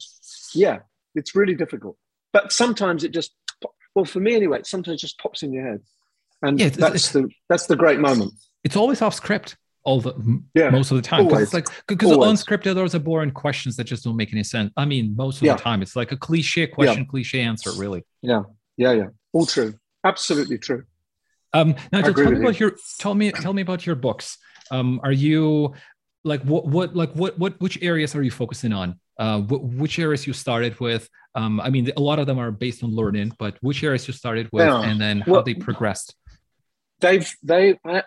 yeah 0.53 0.79
it's 1.15 1.35
really 1.35 1.55
difficult. 1.55 1.97
But 2.31 2.51
sometimes 2.51 3.03
it 3.03 3.11
just 3.11 3.33
well 3.95 4.05
for 4.05 4.19
me 4.19 4.35
anyway 4.35 4.59
it 4.59 4.67
sometimes 4.67 5.01
just 5.01 5.17
pops 5.19 5.43
in 5.43 5.51
your 5.51 5.67
head. 5.67 5.81
And 6.41 6.59
yeah, 6.59 6.69
that's 6.69 7.11
the 7.11 7.29
that's 7.49 7.65
the 7.65 7.75
great 7.75 7.99
moment. 7.99 8.33
It's 8.63 8.75
always 8.75 9.01
off 9.01 9.15
script 9.15 9.57
all 9.85 10.01
the 10.01 10.41
yeah, 10.53 10.69
most 10.69 10.91
of 10.91 10.97
the 10.97 11.01
time. 11.01 11.27
Because 11.27 11.53
like 11.53 11.67
because 11.87 12.11
unscripted 12.11 12.73
those 12.73 12.95
are 12.95 12.99
boring 12.99 13.31
questions 13.31 13.77
that 13.77 13.85
just 13.85 14.03
don't 14.03 14.17
make 14.17 14.33
any 14.33 14.43
sense. 14.43 14.71
I 14.75 14.85
mean 14.85 15.15
most 15.15 15.37
of 15.37 15.43
yeah. 15.43 15.55
the 15.55 15.61
time 15.61 15.81
it's 15.81 15.95
like 15.95 16.11
a 16.11 16.17
cliche 16.17 16.67
question 16.67 17.03
yeah. 17.03 17.09
cliche 17.09 17.41
answer 17.41 17.71
really. 17.77 18.03
Yeah. 18.21 18.43
Yeah 18.77 18.91
yeah. 18.91 19.07
All 19.31 19.45
true. 19.45 19.75
Absolutely 20.03 20.57
true. 20.57 20.83
Um 21.53 21.75
now 21.93 22.01
tell 22.01 22.13
me 22.31 22.39
about 22.39 22.59
you. 22.59 22.67
your 22.67 22.77
tell 22.99 23.13
me 23.13 23.31
tell 23.31 23.53
me 23.53 23.61
about 23.61 23.85
your 23.85 23.95
books. 23.95 24.37
Um 24.71 24.99
are 25.03 25.11
you 25.11 25.73
like 26.23 26.41
what 26.41 26.65
what 26.65 26.95
like 26.95 27.13
what 27.13 27.37
what 27.37 27.61
which 27.61 27.81
areas 27.81 28.15
are 28.15 28.23
you 28.23 28.31
focusing 28.31 28.73
on? 28.73 28.99
Uh 29.19 29.41
which 29.41 29.99
areas 29.99 30.25
you 30.27 30.33
started 30.33 30.79
with? 30.79 31.07
Um 31.35 31.61
i 31.61 31.69
mean 31.69 31.91
a 31.95 32.01
lot 32.01 32.17
of 32.17 32.25
them 32.25 32.39
are 32.39 32.49
based 32.51 32.83
on 32.83 32.89
learning 32.95 33.33
but 33.37 33.57
which 33.61 33.83
areas 33.83 34.07
you 34.07 34.13
started 34.13 34.49
with 34.51 34.65
yeah. 34.65 34.81
and 34.81 34.99
then 34.99 35.21
how 35.21 35.33
well, 35.33 35.43
they 35.43 35.53
progressed? 35.53 36.15
they've 37.01 37.35
they 37.43 37.77
I, 37.85 38.03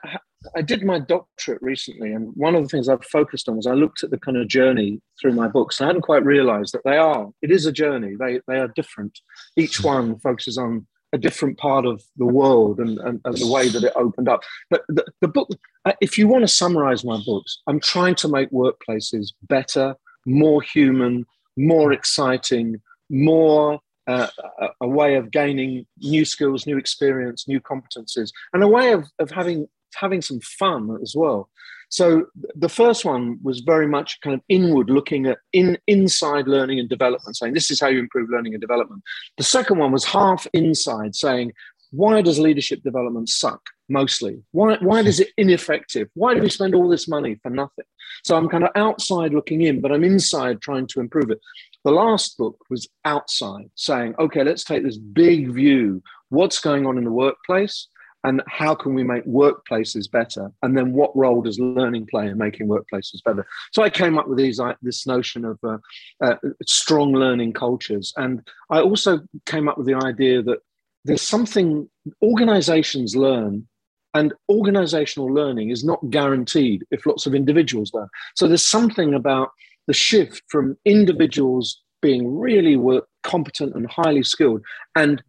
I 0.55 0.63
did 0.63 0.85
my 0.85 0.99
doctorate 0.99 1.61
recently, 1.63 2.13
and 2.13 2.33
one 2.37 2.55
of 2.55 2.63
the 2.63 2.69
things 2.69 2.89
I've 2.89 3.05
focused 3.05 3.49
on 3.49 3.57
was 3.57 3.67
I 3.67 3.73
looked 3.73 4.05
at 4.05 4.11
the 4.11 4.19
kind 4.19 4.37
of 4.37 4.49
journey 4.49 5.01
through 5.21 5.33
my 5.33 5.49
books. 5.49 5.81
And 5.81 5.87
I 5.87 5.89
hadn't 5.89 6.03
quite 6.03 6.25
realized 6.25 6.73
that 6.75 6.85
they 6.85 6.97
are, 6.97 7.29
it 7.43 7.51
is 7.51 7.67
a 7.67 7.73
journey. 7.73 8.15
They, 8.19 8.41
they 8.47 8.59
are 8.59 8.69
different. 8.69 9.19
Each 9.57 9.83
one 9.83 10.19
focuses 10.21 10.57
on 10.57 10.87
a 11.13 11.19
different 11.19 11.59
part 11.59 11.87
of 11.87 12.03
the 12.17 12.27
world 12.27 12.79
and, 12.81 12.99
and, 12.99 13.21
and 13.25 13.37
the 13.37 13.51
way 13.51 13.69
that 13.69 13.83
it 13.83 13.93
opened 13.97 14.29
up. 14.29 14.43
But 14.71 14.83
the, 14.89 15.05
the 15.21 15.29
book, 15.29 15.49
uh, 15.85 15.95
if 16.01 16.19
you 16.19 16.29
want 16.29 16.43
to 16.43 16.49
summarize 16.49 17.05
my 17.05 17.21
books, 17.25 17.61
I'm 17.67 17.81
trying 17.81 18.15
to 18.17 18.29
make 18.29 18.51
workplaces 18.51 19.33
better, 19.43 19.97
more 20.27 20.61
human, 20.61 21.25
more 21.57 21.93
exciting, 21.93 22.81
more 23.09 23.81
uh, 24.07 24.29
a, 24.61 24.69
a, 24.83 24.89
way 24.89 25.17
of 25.17 25.31
gaining 25.31 25.87
new 25.99 26.25
skills, 26.25 26.67
new 26.67 26.79
experience, 26.79 27.47
new 27.47 27.61
competences, 27.61 28.31
and 28.53 28.63
a 28.63 28.69
way 28.69 28.93
of, 28.93 29.05
of 29.19 29.31
having 29.31 29.67
having 29.97 30.23
some 30.23 30.41
fun 30.41 30.99
as 31.03 31.15
well. 31.17 31.49
So 31.91 32.27
the 32.55 32.69
first 32.69 33.05
one 33.05 33.39
was 33.43 33.61
very 33.61 33.87
much 33.87 34.21
kind 34.21 34.35
of 34.35 34.43
inward 34.49 34.91
looking 34.91 35.27
at 35.27 35.39
in 35.53 35.79
inside 35.87 36.47
learning 36.47 36.79
and 36.79 36.89
development, 36.89 37.37
saying 37.37 37.55
this 37.55 37.71
is 37.71 37.81
how 37.81 37.89
you 37.89 37.99
improve 37.99 38.29
learning 38.29 38.55
and 38.55 38.61
development. 38.61 39.03
The 39.39 39.45
second 39.45 39.79
one 39.79 39.93
was 39.93 40.05
half 40.05 40.47
inside, 40.53 41.17
saying 41.17 41.53
why 41.91 42.21
does 42.21 42.39
leadership 42.39 42.83
development 42.83 43.31
suck 43.31 43.63
mostly? 43.89 44.43
Why, 44.53 44.77
why 44.81 45.01
is 45.01 45.21
it 45.21 45.31
ineffective? 45.39 46.09
Why 46.15 46.35
do 46.35 46.41
we 46.41 46.51
spend 46.51 46.75
all 46.75 46.89
this 46.89 47.09
money 47.09 47.37
for 47.43 47.51
nothing? 47.51 47.87
So 48.25 48.37
I'm 48.37 48.49
kind 48.49 48.65
of 48.65 48.71
outside 48.75 49.33
looking 49.33 49.63
in, 49.63 49.81
but 49.81 49.93
I'm 49.93 50.05
inside 50.05 50.61
trying 50.61 50.87
to 50.89 51.01
improve 51.01 51.31
it. 51.31 51.41
The 51.85 51.93
last 51.93 52.37
book 52.37 52.59
was 52.69 52.89
outside 53.05 53.71
saying, 53.75 54.15
okay, 54.19 54.45
let's 54.45 54.65
take 54.65 54.83
this 54.83 54.99
big 54.99 55.53
view. 55.53 56.03
What's 56.29 56.59
going 56.59 56.87
on 56.87 56.99
in 56.99 57.05
the 57.05 57.13
workplace? 57.13 57.89
And 58.25 58.43
how 58.49 58.75
can 58.75 58.95
we 58.95 59.05
make 59.05 59.25
workplaces 59.27 60.11
better? 60.11 60.51
And 60.63 60.77
then 60.77 60.93
what 60.93 61.17
role 61.17 61.41
does 61.41 61.61
learning 61.61 62.07
play 62.07 62.27
in 62.27 62.37
making 62.37 62.67
workplaces 62.67 63.23
better? 63.25 63.47
So 63.73 63.83
I 63.83 63.91
came 63.91 64.19
up 64.19 64.29
with 64.29 64.39
these, 64.39 64.59
uh, 64.59 64.75
this 64.83 65.07
notion 65.07 65.45
of 65.45 65.59
uh, 65.63 65.79
uh, 66.23 66.35
strong 66.67 67.13
learning 67.13 67.53
cultures. 67.53 68.13
And 68.17 68.47
I 68.71 68.81
also 68.81 69.21
came 69.47 69.69
up 69.69 69.79
with 69.79 69.87
the 69.87 69.95
idea 69.95 70.43
that 70.43 70.59
there's 71.05 71.23
something 71.23 71.89
organizations 72.23 73.15
learn 73.15 73.67
and 74.15 74.35
organizational 74.49 75.33
learning 75.33 75.71
is 75.71 75.85
not 75.85 76.11
guaranteed 76.11 76.85
if 76.91 77.07
lots 77.07 77.27
of 77.27 77.35
individuals 77.35 77.93
learn. 77.95 78.09
So 78.35 78.49
there's 78.49 78.67
something 78.67 79.15
about 79.15 79.51
the 79.87 79.95
shift 79.95 80.43
from 80.49 80.77
individuals 80.85 81.81
being 82.01 82.39
really 82.39 82.77
work, 82.77 83.07
competent 83.23 83.75
and 83.75 83.91
highly 83.91 84.23
skilled 84.23 84.63
and 84.95 85.23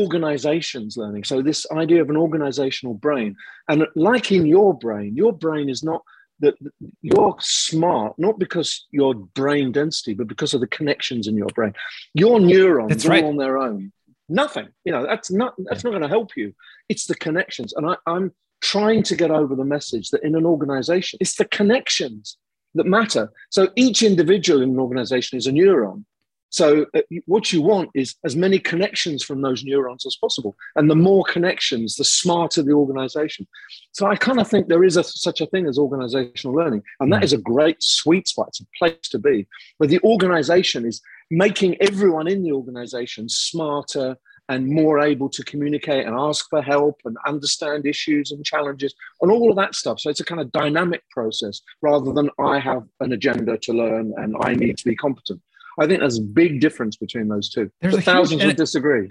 organizations 0.00 0.96
learning. 0.96 1.24
So 1.24 1.42
this 1.42 1.66
idea 1.70 2.02
of 2.02 2.10
an 2.10 2.16
organizational 2.16 2.94
brain. 2.94 3.36
And 3.68 3.86
like 3.94 4.32
in 4.32 4.46
your 4.46 4.76
brain, 4.76 5.16
your 5.16 5.32
brain 5.32 5.68
is 5.68 5.82
not 5.82 6.02
that 6.40 6.54
you're 7.02 7.36
smart 7.38 8.18
not 8.18 8.38
because 8.38 8.86
your 8.90 9.14
brain 9.14 9.70
density, 9.70 10.14
but 10.14 10.26
because 10.26 10.54
of 10.54 10.60
the 10.60 10.66
connections 10.66 11.28
in 11.28 11.36
your 11.36 11.48
brain. 11.54 11.72
Your 12.14 12.40
neurons 12.40 12.88
That's 12.88 13.06
right. 13.06 13.22
all 13.22 13.30
on 13.30 13.36
their 13.36 13.58
own 13.58 13.92
nothing. 14.32 14.68
You 14.84 14.92
know, 14.92 15.06
that's 15.06 15.30
not 15.30 15.54
that's 15.58 15.84
not 15.84 15.90
going 15.90 16.02
to 16.02 16.08
help 16.08 16.36
you. 16.36 16.54
It's 16.88 17.06
the 17.06 17.14
connections, 17.14 17.72
and 17.74 17.88
I, 17.88 17.96
I'm 18.06 18.32
trying 18.60 19.02
to 19.04 19.16
get 19.16 19.30
over 19.30 19.54
the 19.54 19.64
message 19.64 20.10
that 20.10 20.22
in 20.22 20.34
an 20.34 20.46
organization, 20.46 21.18
it's 21.20 21.36
the 21.36 21.44
connections 21.46 22.36
that 22.74 22.86
matter. 22.86 23.30
So 23.50 23.68
each 23.76 24.02
individual 24.02 24.62
in 24.62 24.70
an 24.70 24.78
organization 24.78 25.36
is 25.36 25.46
a 25.46 25.52
neuron. 25.52 26.04
So 26.52 26.84
uh, 26.94 27.00
what 27.24 27.50
you 27.50 27.62
want 27.62 27.88
is 27.94 28.14
as 28.24 28.36
many 28.36 28.58
connections 28.58 29.24
from 29.24 29.40
those 29.40 29.64
neurons 29.64 30.04
as 30.04 30.16
possible, 30.16 30.54
and 30.76 30.90
the 30.90 30.94
more 30.94 31.24
connections, 31.24 31.96
the 31.96 32.04
smarter 32.04 32.62
the 32.62 32.72
organization. 32.72 33.46
So 33.92 34.06
I 34.06 34.16
kind 34.16 34.38
of 34.38 34.48
think 34.48 34.68
there 34.68 34.84
is 34.84 34.98
a, 34.98 35.02
such 35.02 35.40
a 35.40 35.46
thing 35.46 35.66
as 35.66 35.78
organizational 35.78 36.54
learning, 36.54 36.82
and 37.00 37.10
that 37.10 37.20
hmm. 37.20 37.24
a 37.32 37.38
great 37.38 37.82
sweet 37.82 38.28
spot. 38.28 38.48
It's 38.48 38.60
a 38.60 38.66
place 38.78 39.08
to 39.10 39.18
be, 39.18 39.46
where 39.78 39.88
the 39.88 40.00
organization 40.04 40.84
is 40.84 41.00
making 41.30 41.80
everyone 41.80 42.28
in 42.28 42.42
the 42.42 42.52
organization 42.52 43.30
smarter 43.30 44.18
and 44.50 44.68
more 44.68 45.00
able 45.00 45.30
to 45.30 45.42
communicate 45.44 46.04
and 46.04 46.14
ask 46.14 46.50
for 46.50 46.60
help 46.60 47.00
and 47.06 47.16
understand 47.26 47.86
issues 47.86 48.30
and 48.30 48.44
challenges 48.44 48.94
and 49.22 49.30
all 49.30 49.48
of 49.48 49.56
that 49.56 49.74
stuff. 49.74 50.00
So 50.00 50.10
it's 50.10 50.20
a 50.20 50.24
kind 50.24 50.40
of 50.40 50.52
dynamic 50.52 51.08
process 51.08 51.62
rather 51.80 52.12
than 52.12 52.28
I 52.38 52.58
have 52.58 52.82
an 53.00 53.12
agenda 53.12 53.56
to 53.56 53.72
learn 53.72 54.12
and 54.18 54.36
I 54.42 54.52
need 54.52 54.76
to 54.76 54.84
be 54.84 54.96
competent. 54.96 55.40
I 55.78 55.86
think 55.86 56.00
there's 56.00 56.18
a 56.18 56.22
big 56.22 56.60
difference 56.60 56.96
between 56.96 57.28
those 57.28 57.50
two. 57.50 57.70
There's 57.80 57.96
but 57.96 58.04
thousands 58.04 58.44
would 58.44 58.56
disagree. 58.56 59.10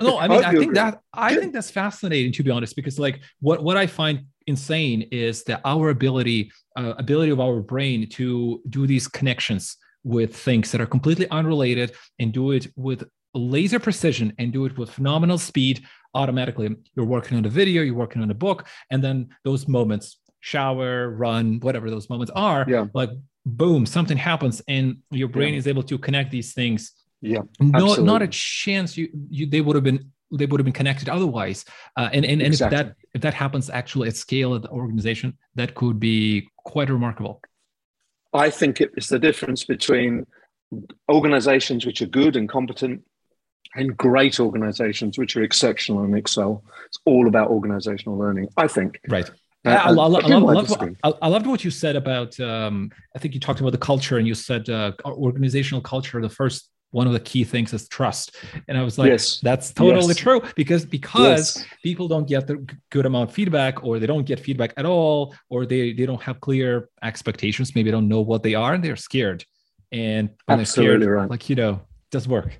No, 0.00 0.18
I 0.18 0.28
mean, 0.28 0.44
I, 0.44 0.48
I 0.48 0.50
think 0.50 0.62
agree. 0.62 0.74
that 0.74 1.00
I 1.12 1.34
think 1.34 1.52
that's 1.52 1.70
fascinating 1.70 2.32
to 2.32 2.42
be 2.42 2.50
honest, 2.50 2.76
because 2.76 2.98
like 2.98 3.20
what 3.40 3.62
what 3.62 3.76
I 3.76 3.86
find 3.86 4.26
insane 4.46 5.02
is 5.12 5.44
that 5.44 5.60
our 5.64 5.90
ability 5.90 6.50
uh, 6.76 6.94
ability 6.98 7.30
of 7.30 7.40
our 7.40 7.60
brain 7.60 8.08
to 8.10 8.62
do 8.68 8.86
these 8.86 9.08
connections 9.08 9.76
with 10.04 10.34
things 10.34 10.72
that 10.72 10.80
are 10.80 10.86
completely 10.86 11.28
unrelated 11.30 11.92
and 12.18 12.32
do 12.32 12.52
it 12.52 12.68
with 12.76 13.04
laser 13.34 13.78
precision 13.78 14.32
and 14.38 14.52
do 14.52 14.64
it 14.64 14.76
with 14.78 14.90
phenomenal 14.90 15.38
speed 15.38 15.84
automatically. 16.14 16.74
You're 16.94 17.06
working 17.06 17.36
on 17.36 17.44
a 17.44 17.48
video, 17.48 17.82
you're 17.82 17.94
working 17.94 18.22
on 18.22 18.30
a 18.30 18.34
book, 18.34 18.66
and 18.90 19.02
then 19.04 19.28
those 19.44 19.68
moments, 19.68 20.18
shower, 20.40 21.10
run, 21.10 21.60
whatever 21.60 21.90
those 21.90 22.08
moments 22.08 22.32
are, 22.34 22.64
yeah. 22.68 22.86
like 22.94 23.10
boom, 23.56 23.86
something 23.86 24.16
happens 24.16 24.62
and 24.68 24.98
your 25.10 25.28
brain 25.28 25.54
yeah. 25.54 25.58
is 25.58 25.66
able 25.66 25.82
to 25.84 25.98
connect 25.98 26.30
these 26.30 26.52
things. 26.52 26.92
Yeah. 27.20 27.42
Not 27.60 28.00
not 28.02 28.22
a 28.22 28.28
chance 28.28 28.96
you, 28.96 29.08
you 29.28 29.46
they 29.46 29.60
would 29.60 29.74
have 29.74 29.84
been 29.84 30.12
they 30.30 30.46
would 30.46 30.60
have 30.60 30.64
been 30.64 30.72
connected 30.72 31.08
otherwise. 31.08 31.64
Uh, 31.96 32.08
and 32.12 32.24
and, 32.24 32.40
and 32.40 32.52
exactly. 32.52 32.78
if 32.78 32.86
that 32.86 32.96
if 33.14 33.20
that 33.22 33.34
happens 33.34 33.70
actually 33.70 34.08
at 34.08 34.16
scale 34.16 34.54
at 34.54 34.62
the 34.62 34.70
organization, 34.70 35.36
that 35.54 35.74
could 35.74 35.98
be 35.98 36.48
quite 36.64 36.90
remarkable. 36.90 37.40
I 38.32 38.50
think 38.50 38.80
it's 38.80 39.08
the 39.08 39.18
difference 39.18 39.64
between 39.64 40.26
organizations 41.08 41.86
which 41.86 42.02
are 42.02 42.06
good 42.06 42.36
and 42.36 42.48
competent 42.48 43.02
and 43.74 43.96
great 43.96 44.38
organizations 44.38 45.18
which 45.18 45.36
are 45.36 45.42
exceptional 45.42 46.04
and 46.04 46.16
excel. 46.16 46.62
It's 46.86 46.98
all 47.04 47.26
about 47.26 47.48
organizational 47.50 48.18
learning, 48.18 48.48
I 48.56 48.68
think. 48.68 49.00
Right. 49.08 49.30
Uh, 49.66 49.70
I, 49.70 49.74
I, 49.74 49.90
love, 49.90 50.24
I, 50.24 50.28
love, 50.28 50.72
I, 51.02 51.12
I, 51.22 51.28
loved 51.28 51.46
what 51.46 51.64
you 51.64 51.70
said 51.70 51.96
about. 51.96 52.38
Um, 52.38 52.90
I 53.14 53.18
think 53.18 53.34
you 53.34 53.40
talked 53.40 53.60
about 53.60 53.72
the 53.72 53.78
culture, 53.78 54.18
and 54.18 54.26
you 54.26 54.34
said 54.34 54.68
uh, 54.70 54.92
organizational 55.04 55.80
culture. 55.82 56.22
The 56.22 56.28
first 56.28 56.70
one 56.90 57.06
of 57.06 57.12
the 57.12 57.20
key 57.20 57.44
things 57.44 57.72
is 57.74 57.86
trust 57.88 58.36
and 58.66 58.78
i 58.78 58.82
was 58.82 58.98
like 58.98 59.10
yes. 59.10 59.40
that's 59.40 59.72
totally 59.72 60.06
yes. 60.06 60.16
true 60.16 60.40
because 60.56 60.86
because 60.86 61.56
yes. 61.56 61.66
people 61.82 62.08
don't 62.08 62.26
get 62.26 62.46
the 62.46 62.66
good 62.90 63.04
amount 63.04 63.28
of 63.28 63.34
feedback 63.34 63.84
or 63.84 63.98
they 63.98 64.06
don't 64.06 64.24
get 64.24 64.40
feedback 64.40 64.72
at 64.76 64.86
all 64.86 65.34
or 65.50 65.66
they 65.66 65.92
they 65.92 66.06
don't 66.06 66.22
have 66.22 66.40
clear 66.40 66.88
expectations 67.02 67.74
maybe 67.74 67.90
don't 67.90 68.08
know 68.08 68.20
what 68.20 68.42
they 68.42 68.54
are 68.54 68.74
and 68.74 68.82
they're 68.82 68.96
scared 68.96 69.44
and 69.92 70.30
when 70.46 70.60
Absolutely 70.60 70.88
they're 70.88 71.02
scared 71.02 71.20
right. 71.20 71.30
like 71.30 71.48
you 71.50 71.56
know 71.56 71.72
it 71.74 72.10
does 72.10 72.26
work 72.26 72.58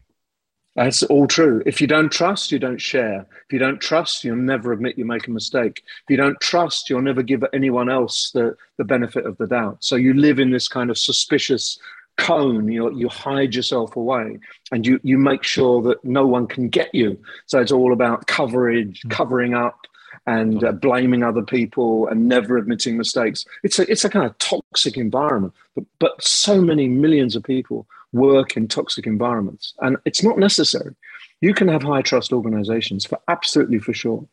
that's 0.79 1.03
all 1.03 1.27
true. 1.27 1.61
If 1.67 1.81
you 1.81 1.89
don't 1.89 2.11
trust, 2.11 2.53
you 2.53 2.61
don't 2.61 2.81
share. 2.81 3.27
If 3.47 3.53
you 3.53 3.59
don't 3.59 3.81
trust, 3.81 4.23
you'll 4.23 4.37
never 4.37 4.73
admit 4.73 4.97
you 4.97 5.05
make 5.05 5.27
a 5.27 5.31
mistake. 5.33 5.83
If 6.05 6.11
you 6.11 6.17
don't 6.17 6.41
trust, 6.41 6.89
you'll 6.89 7.03
never 7.03 7.21
give 7.21 7.45
anyone 7.53 7.91
else 7.91 8.31
the, 8.31 8.57
the 8.77 8.85
benefit 8.85 9.27
of 9.27 9.37
the 9.39 9.49
doubt. 9.49 9.79
So 9.81 9.97
you 9.97 10.15
live 10.15 10.39
in 10.39 10.53
this 10.53 10.69
kind 10.69 10.89
of 10.89 10.97
suspicious 10.97 11.81
cone 12.17 12.67
you 12.67 12.93
you 12.97 13.09
hide 13.09 13.55
yourself 13.55 13.95
away 13.95 14.37
and 14.73 14.85
you 14.85 14.99
you 15.05 15.17
make 15.17 15.45
sure 15.45 15.81
that 15.81 16.05
no 16.05 16.27
one 16.27 16.49
can 16.49 16.69
get 16.69 16.93
you 16.93 17.17
so 17.47 17.61
it's 17.61 17.71
all 17.71 17.93
about 17.93 18.27
coverage 18.27 19.03
mm. 19.03 19.11
covering 19.11 19.55
up 19.55 19.87
and 20.27 20.65
uh, 20.65 20.73
blaming 20.73 21.23
other 21.23 21.43
people 21.43 22.09
and 22.09 22.29
never 22.29 22.59
admitting 22.59 22.97
mistakes 22.99 23.47
it's 23.63 23.79
a 23.79 23.89
it's 23.89 24.05
a 24.05 24.11
kind 24.11 24.27
of 24.27 24.37
toxic 24.39 24.97
environment 24.97 25.55
but 25.77 25.85
but 26.01 26.21
so 26.21 26.61
many 26.61 26.89
millions 26.89 27.37
of 27.37 27.45
people 27.45 27.87
work 28.13 28.57
in 28.57 28.67
toxic 28.67 29.07
environments 29.07 29.75
and 29.81 29.97
it's 30.05 30.23
not 30.23 30.39
necessary 30.39 30.95
you 31.41 31.55
can 31.55 31.69
have 31.69 31.83
high 31.83 32.03
trust 32.03 32.33
organizations 32.33 33.05
for 33.05 33.19
absolutely 33.29 33.79
for 33.79 33.93
sure 33.93 34.27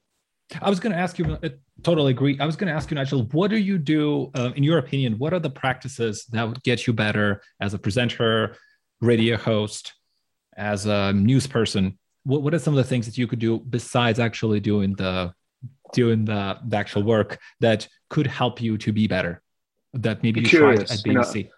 I 0.61 0.69
was 0.69 0.79
going 0.79 0.93
to 0.93 0.99
ask 0.99 1.17
you, 1.17 1.37
I 1.41 1.47
uh, 1.47 1.49
totally 1.83 2.11
agree. 2.11 2.37
I 2.39 2.45
was 2.45 2.55
going 2.55 2.67
to 2.67 2.73
ask 2.73 2.91
you, 2.91 2.95
Nigel, 2.95 3.23
what 3.31 3.49
do 3.49 3.57
you 3.57 3.77
do, 3.77 4.29
uh, 4.35 4.51
in 4.55 4.63
your 4.63 4.77
opinion, 4.77 5.17
what 5.17 5.33
are 5.33 5.39
the 5.39 5.49
practices 5.49 6.25
that 6.31 6.47
would 6.47 6.61
get 6.63 6.85
you 6.85 6.93
better 6.93 7.41
as 7.59 7.73
a 7.73 7.79
presenter, 7.79 8.55
radio 9.01 9.37
host, 9.37 9.93
as 10.55 10.85
a 10.85 11.13
news 11.13 11.47
person? 11.47 11.97
What, 12.23 12.43
what 12.43 12.53
are 12.53 12.59
some 12.59 12.73
of 12.73 12.77
the 12.77 12.87
things 12.87 13.05
that 13.07 13.17
you 13.17 13.27
could 13.27 13.39
do 13.39 13.59
besides 13.59 14.19
actually 14.19 14.59
doing 14.59 14.93
the 14.93 15.33
doing 15.93 16.25
the, 16.25 16.57
the 16.67 16.77
actual 16.77 17.03
work 17.03 17.39
that 17.59 17.87
could 18.09 18.27
help 18.27 18.61
you 18.61 18.77
to 18.77 18.93
be 18.93 19.07
better? 19.07 19.41
That 19.93 20.21
maybe 20.23 20.41
you 20.41 20.47
tried 20.47 20.79
at 20.79 20.89
BBC. 20.89 21.35
You 21.35 21.43
know, 21.43 21.49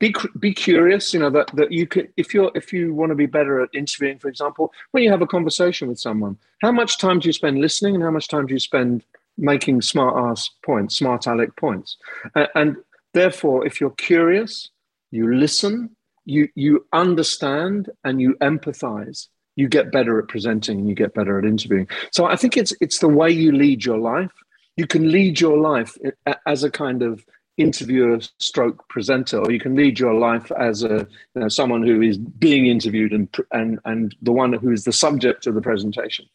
be 0.00 0.12
be 0.40 0.52
curious 0.52 1.14
you 1.14 1.20
know 1.20 1.30
that, 1.30 1.48
that 1.54 1.70
you 1.70 1.86
could 1.86 2.08
if 2.16 2.34
you're 2.34 2.50
if 2.56 2.72
you 2.72 2.92
want 2.92 3.10
to 3.10 3.14
be 3.14 3.26
better 3.26 3.60
at 3.60 3.68
interviewing 3.72 4.18
for 4.18 4.28
example 4.28 4.72
when 4.90 5.04
you 5.04 5.10
have 5.10 5.22
a 5.22 5.26
conversation 5.26 5.86
with 5.86 6.00
someone 6.00 6.36
how 6.62 6.72
much 6.72 6.98
time 6.98 7.20
do 7.20 7.28
you 7.28 7.32
spend 7.32 7.60
listening 7.60 7.94
and 7.94 8.02
how 8.02 8.10
much 8.10 8.26
time 8.26 8.46
do 8.46 8.54
you 8.54 8.60
spend 8.60 9.04
making 9.38 9.80
smart 9.80 10.16
ass 10.16 10.50
points 10.64 10.96
smart 10.96 11.26
aleck 11.26 11.54
points? 11.56 11.96
Uh, 12.34 12.46
and 12.56 12.76
therefore 13.14 13.64
if 13.64 13.80
you're 13.80 13.90
curious 13.90 14.70
you 15.12 15.32
listen 15.32 15.94
you 16.24 16.48
you 16.54 16.84
understand 16.92 17.90
and 18.04 18.20
you 18.20 18.34
empathize 18.40 19.28
you 19.56 19.68
get 19.68 19.92
better 19.92 20.18
at 20.18 20.28
presenting 20.28 20.78
and 20.78 20.88
you 20.88 20.94
get 20.94 21.12
better 21.12 21.38
at 21.38 21.44
interviewing. 21.44 21.86
So 22.12 22.24
i 22.24 22.36
think 22.36 22.56
it's 22.56 22.72
it's 22.80 22.98
the 22.98 23.08
way 23.08 23.30
you 23.30 23.52
lead 23.52 23.84
your 23.84 23.98
life. 23.98 24.32
You 24.76 24.86
can 24.86 25.10
lead 25.10 25.40
your 25.40 25.58
life 25.58 25.98
as 26.46 26.64
a 26.64 26.70
kind 26.70 27.02
of 27.02 27.24
interviewer 27.60 28.20
stroke 28.38 28.88
presenter 28.88 29.38
or 29.38 29.50
you 29.50 29.60
can 29.60 29.74
lead 29.74 29.98
your 29.98 30.14
life 30.14 30.50
as 30.52 30.82
a 30.82 31.06
you 31.34 31.40
know, 31.40 31.48
someone 31.48 31.82
who 31.82 32.00
is 32.00 32.18
being 32.18 32.66
interviewed 32.66 33.12
and, 33.12 33.28
and 33.52 33.78
and 33.84 34.14
the 34.22 34.32
one 34.32 34.52
who 34.52 34.70
is 34.70 34.84
the 34.84 34.92
subject 34.92 35.46
of 35.46 35.54
the 35.54 35.60
presentation. 35.60 36.26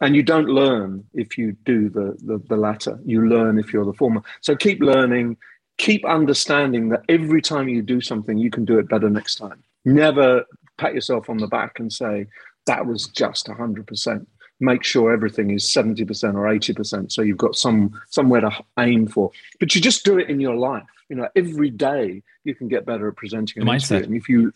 And 0.00 0.16
you 0.16 0.22
don't 0.22 0.48
learn 0.48 1.04
if 1.14 1.38
you 1.38 1.52
do 1.64 1.88
the, 1.88 2.16
the, 2.24 2.42
the 2.48 2.56
latter. 2.56 2.98
You 3.04 3.28
learn 3.28 3.58
if 3.58 3.72
you're 3.72 3.84
the 3.84 3.92
former. 3.92 4.22
So 4.40 4.56
keep 4.56 4.80
learning. 4.80 5.36
Keep 5.78 6.04
understanding 6.04 6.88
that 6.88 7.04
every 7.08 7.40
time 7.40 7.68
you 7.68 7.82
do 7.82 8.00
something 8.00 8.36
you 8.36 8.50
can 8.50 8.64
do 8.64 8.78
it 8.78 8.88
better 8.88 9.08
next 9.08 9.36
time. 9.36 9.62
Never 9.84 10.44
pat 10.76 10.94
yourself 10.94 11.30
on 11.30 11.38
the 11.38 11.46
back 11.46 11.78
and 11.78 11.92
say 11.92 12.26
that 12.66 12.86
was 12.86 13.06
just 13.08 13.46
100% 13.46 14.26
make 14.62 14.84
sure 14.84 15.12
everything 15.12 15.50
is 15.50 15.64
70% 15.64 16.34
or 16.34 16.44
80% 16.44 17.10
so 17.10 17.20
you've 17.20 17.36
got 17.36 17.56
some 17.56 18.00
somewhere 18.08 18.40
to 18.42 18.50
aim 18.78 19.06
for. 19.06 19.30
But 19.58 19.74
you 19.74 19.80
just 19.80 20.04
do 20.04 20.18
it 20.18 20.30
in 20.30 20.40
your 20.40 20.54
life. 20.54 20.84
You 21.08 21.16
know 21.16 21.28
every 21.36 21.70
day 21.70 22.22
you 22.44 22.54
can 22.54 22.68
get 22.68 22.86
better 22.86 23.08
at 23.08 23.16
presenting 23.16 23.60
an 23.60 23.68
mindset. 23.68 24.04
and 24.04 24.14
if 24.14 24.28
you 24.28 24.52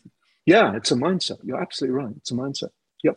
yeah 0.46 0.74
it's 0.74 0.92
a 0.92 0.94
mindset. 0.94 1.38
You're 1.42 1.60
absolutely 1.60 1.96
right. 2.02 2.14
It's 2.16 2.30
a 2.30 2.34
mindset. 2.34 2.70
Yep. 3.02 3.16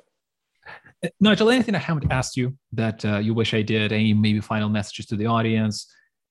Uh, 1.04 1.10
nigel 1.22 1.50
anything 1.50 1.76
i 1.76 1.80
haven't 1.80 2.12
asked 2.12 2.36
you 2.36 2.58
that 2.74 3.06
uh, 3.06 3.20
you 3.20 3.34
wish 3.34 3.54
i 3.54 3.62
did? 3.62 3.92
Any 3.94 4.14
maybe 4.14 4.42
final 4.42 4.68
messages 4.68 5.06
to 5.08 5.16
the 5.16 5.28
audience 5.28 5.88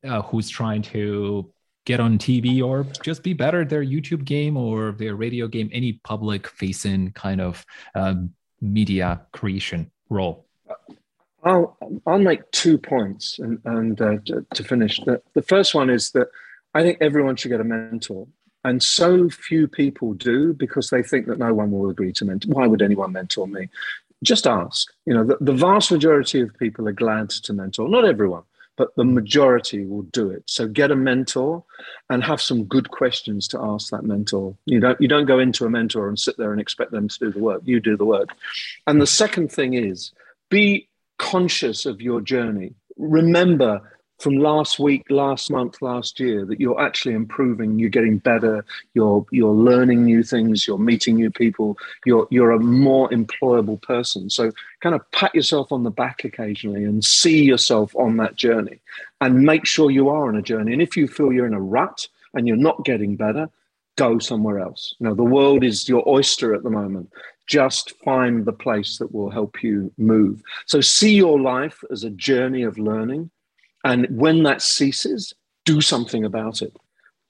uh, 0.06 0.22
who's 0.22 0.48
trying 0.48 0.82
to 0.82 1.50
get 1.86 2.00
on 2.00 2.18
TV 2.18 2.62
or 2.62 2.84
just 3.02 3.22
be 3.22 3.32
better 3.32 3.62
at 3.62 3.70
their 3.70 3.82
YouTube 3.82 4.24
game 4.24 4.58
or 4.58 4.92
their 4.92 5.16
radio 5.16 5.48
game, 5.48 5.70
any 5.72 5.94
public 6.04 6.46
facing 6.46 7.12
kind 7.12 7.40
of 7.40 7.64
um, 7.94 8.30
media 8.60 9.22
creation 9.32 9.90
role? 10.10 10.47
I'll, 11.44 11.76
I'll 12.06 12.18
make 12.18 12.50
two 12.50 12.78
points 12.78 13.38
and, 13.38 13.60
and 13.64 14.00
uh, 14.00 14.18
to, 14.26 14.46
to, 14.54 14.64
finish. 14.64 15.00
The, 15.04 15.22
the 15.34 15.42
first 15.42 15.74
one 15.74 15.88
is 15.88 16.10
that 16.12 16.28
I 16.74 16.82
think 16.82 16.98
everyone 17.00 17.36
should 17.36 17.50
get 17.50 17.60
a 17.60 17.64
mentor. 17.64 18.26
And 18.64 18.82
so 18.82 19.30
few 19.30 19.68
people 19.68 20.14
do 20.14 20.52
because 20.52 20.90
they 20.90 21.02
think 21.02 21.26
that 21.26 21.38
no 21.38 21.54
one 21.54 21.70
will 21.70 21.90
agree 21.90 22.12
to 22.14 22.24
mentor. 22.24 22.52
Why 22.52 22.66
would 22.66 22.82
anyone 22.82 23.12
mentor 23.12 23.46
me? 23.46 23.68
Just 24.22 24.46
ask. 24.46 24.92
You 25.06 25.14
know, 25.14 25.24
the, 25.24 25.36
the 25.40 25.52
vast 25.52 25.92
majority 25.92 26.40
of 26.40 26.56
people 26.58 26.88
are 26.88 26.92
glad 26.92 27.30
to 27.30 27.52
mentor. 27.52 27.88
Not 27.88 28.04
everyone, 28.04 28.42
but 28.76 28.94
the 28.96 29.04
majority 29.04 29.84
will 29.84 30.02
do 30.02 30.30
it. 30.30 30.42
So 30.46 30.66
get 30.66 30.90
a 30.90 30.96
mentor 30.96 31.64
and 32.10 32.24
have 32.24 32.42
some 32.42 32.64
good 32.64 32.90
questions 32.90 33.46
to 33.48 33.60
ask 33.60 33.90
that 33.90 34.04
mentor. 34.04 34.56
You 34.66 34.80
don't 34.80 35.00
you 35.00 35.06
don't 35.06 35.26
go 35.26 35.38
into 35.38 35.66
a 35.66 35.70
mentor 35.70 36.08
and 36.08 36.18
sit 36.18 36.36
there 36.36 36.50
and 36.50 36.60
expect 36.60 36.90
them 36.90 37.08
to 37.08 37.18
do 37.18 37.30
the 37.30 37.38
work. 37.38 37.62
You 37.64 37.78
do 37.78 37.96
the 37.96 38.04
work. 38.04 38.30
And 38.88 39.00
the 39.00 39.06
second 39.06 39.52
thing 39.52 39.74
is 39.74 40.12
be 40.50 40.88
conscious 41.18 41.86
of 41.86 42.00
your 42.00 42.20
journey. 42.20 42.74
Remember 42.96 43.80
from 44.18 44.36
last 44.36 44.80
week, 44.80 45.04
last 45.10 45.50
month, 45.50 45.80
last 45.80 46.18
year 46.18 46.44
that 46.44 46.58
you're 46.58 46.80
actually 46.80 47.14
improving, 47.14 47.78
you're 47.78 47.88
getting 47.88 48.18
better, 48.18 48.64
you're 48.94 49.24
you're 49.30 49.52
learning 49.52 50.04
new 50.04 50.22
things, 50.22 50.66
you're 50.66 50.78
meeting 50.78 51.14
new 51.14 51.30
people, 51.30 51.78
you're 52.04 52.26
you're 52.30 52.50
a 52.50 52.58
more 52.58 53.08
employable 53.10 53.80
person. 53.80 54.28
So 54.28 54.50
kind 54.80 54.94
of 54.94 55.08
pat 55.12 55.34
yourself 55.34 55.70
on 55.70 55.84
the 55.84 55.90
back 55.90 56.24
occasionally 56.24 56.84
and 56.84 57.04
see 57.04 57.44
yourself 57.44 57.94
on 57.94 58.16
that 58.16 58.34
journey 58.34 58.80
and 59.20 59.42
make 59.42 59.66
sure 59.66 59.90
you 59.90 60.08
are 60.08 60.28
on 60.28 60.36
a 60.36 60.42
journey. 60.42 60.72
And 60.72 60.82
if 60.82 60.96
you 60.96 61.06
feel 61.06 61.32
you're 61.32 61.46
in 61.46 61.54
a 61.54 61.60
rut 61.60 62.08
and 62.34 62.48
you're 62.48 62.56
not 62.56 62.84
getting 62.84 63.14
better, 63.14 63.48
go 63.96 64.18
somewhere 64.18 64.58
else. 64.58 64.94
Know, 64.98 65.14
the 65.14 65.22
world 65.22 65.62
is 65.62 65.88
your 65.88 66.08
oyster 66.08 66.54
at 66.54 66.64
the 66.64 66.70
moment. 66.70 67.12
Just 67.48 67.94
find 68.04 68.44
the 68.44 68.52
place 68.52 68.98
that 68.98 69.12
will 69.12 69.30
help 69.30 69.62
you 69.62 69.92
move. 69.96 70.42
So 70.66 70.80
see 70.80 71.14
your 71.14 71.40
life 71.40 71.82
as 71.90 72.04
a 72.04 72.10
journey 72.10 72.62
of 72.62 72.78
learning 72.78 73.30
and 73.84 74.06
when 74.10 74.42
that 74.42 74.60
ceases, 74.62 75.32
do 75.64 75.80
something 75.80 76.24
about 76.24 76.62
it. 76.62 76.76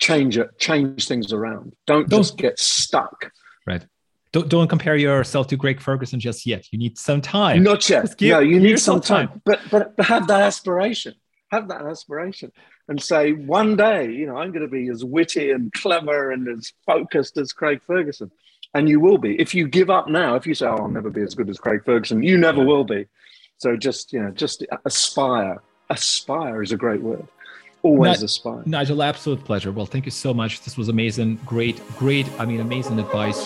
Change 0.00 0.38
it, 0.38 0.58
change 0.58 1.06
things 1.06 1.32
around. 1.32 1.74
Don't, 1.86 2.08
don't 2.08 2.20
just 2.20 2.36
get 2.36 2.58
stuck. 2.58 3.32
Right. 3.66 3.84
Don't, 4.32 4.48
don't 4.48 4.68
compare 4.68 4.96
yourself 4.96 5.46
to 5.48 5.56
Craig 5.56 5.80
Ferguson 5.80 6.20
just 6.20 6.46
yet. 6.46 6.66
You 6.70 6.78
need 6.78 6.98
some 6.98 7.20
time. 7.20 7.62
Not 7.62 7.88
yet. 7.88 8.16
Give, 8.16 8.30
no, 8.30 8.40
you 8.40 8.60
need 8.60 8.78
some 8.78 9.00
time. 9.00 9.28
time. 9.28 9.42
But, 9.44 9.60
but 9.70 9.96
but 9.96 10.06
have 10.06 10.26
that 10.28 10.42
aspiration. 10.42 11.14
Have 11.50 11.68
that 11.68 11.82
aspiration 11.82 12.52
and 12.88 13.02
say 13.02 13.32
one 13.32 13.76
day, 13.76 14.10
you 14.10 14.26
know, 14.26 14.36
I'm 14.36 14.50
going 14.50 14.62
to 14.62 14.68
be 14.68 14.88
as 14.88 15.04
witty 15.04 15.50
and 15.50 15.72
clever 15.72 16.30
and 16.30 16.46
as 16.48 16.72
focused 16.84 17.38
as 17.38 17.52
Craig 17.52 17.80
Ferguson. 17.86 18.30
And 18.74 18.88
you 18.88 19.00
will 19.00 19.18
be. 19.18 19.40
If 19.40 19.54
you 19.54 19.66
give 19.66 19.90
up 19.90 20.08
now, 20.08 20.34
if 20.34 20.46
you 20.46 20.54
say, 20.54 20.66
"Oh, 20.66 20.76
I'll 20.76 20.88
never 20.88 21.10
be 21.10 21.22
as 21.22 21.34
good 21.34 21.48
as 21.48 21.58
Craig 21.58 21.82
Ferguson," 21.84 22.22
you 22.22 22.36
never 22.36 22.64
will 22.64 22.84
be. 22.84 23.06
So 23.56 23.76
just 23.76 24.12
you 24.12 24.22
know, 24.22 24.30
just 24.30 24.64
aspire 24.84 25.60
aspire 25.90 26.62
is 26.62 26.72
a 26.72 26.76
great 26.76 27.02
word. 27.02 27.26
Always 27.82 28.22
aspire. 28.22 28.62
Nigel, 28.66 29.02
absolute 29.02 29.44
pleasure. 29.44 29.70
Well, 29.70 29.86
thank 29.86 30.04
you 30.04 30.10
so 30.10 30.34
much. 30.34 30.62
This 30.62 30.76
was 30.76 30.88
amazing. 30.88 31.36
Great, 31.46 31.80
great, 31.96 32.28
I 32.38 32.44
mean, 32.44 32.60
amazing 32.60 32.98
advice. 32.98 33.42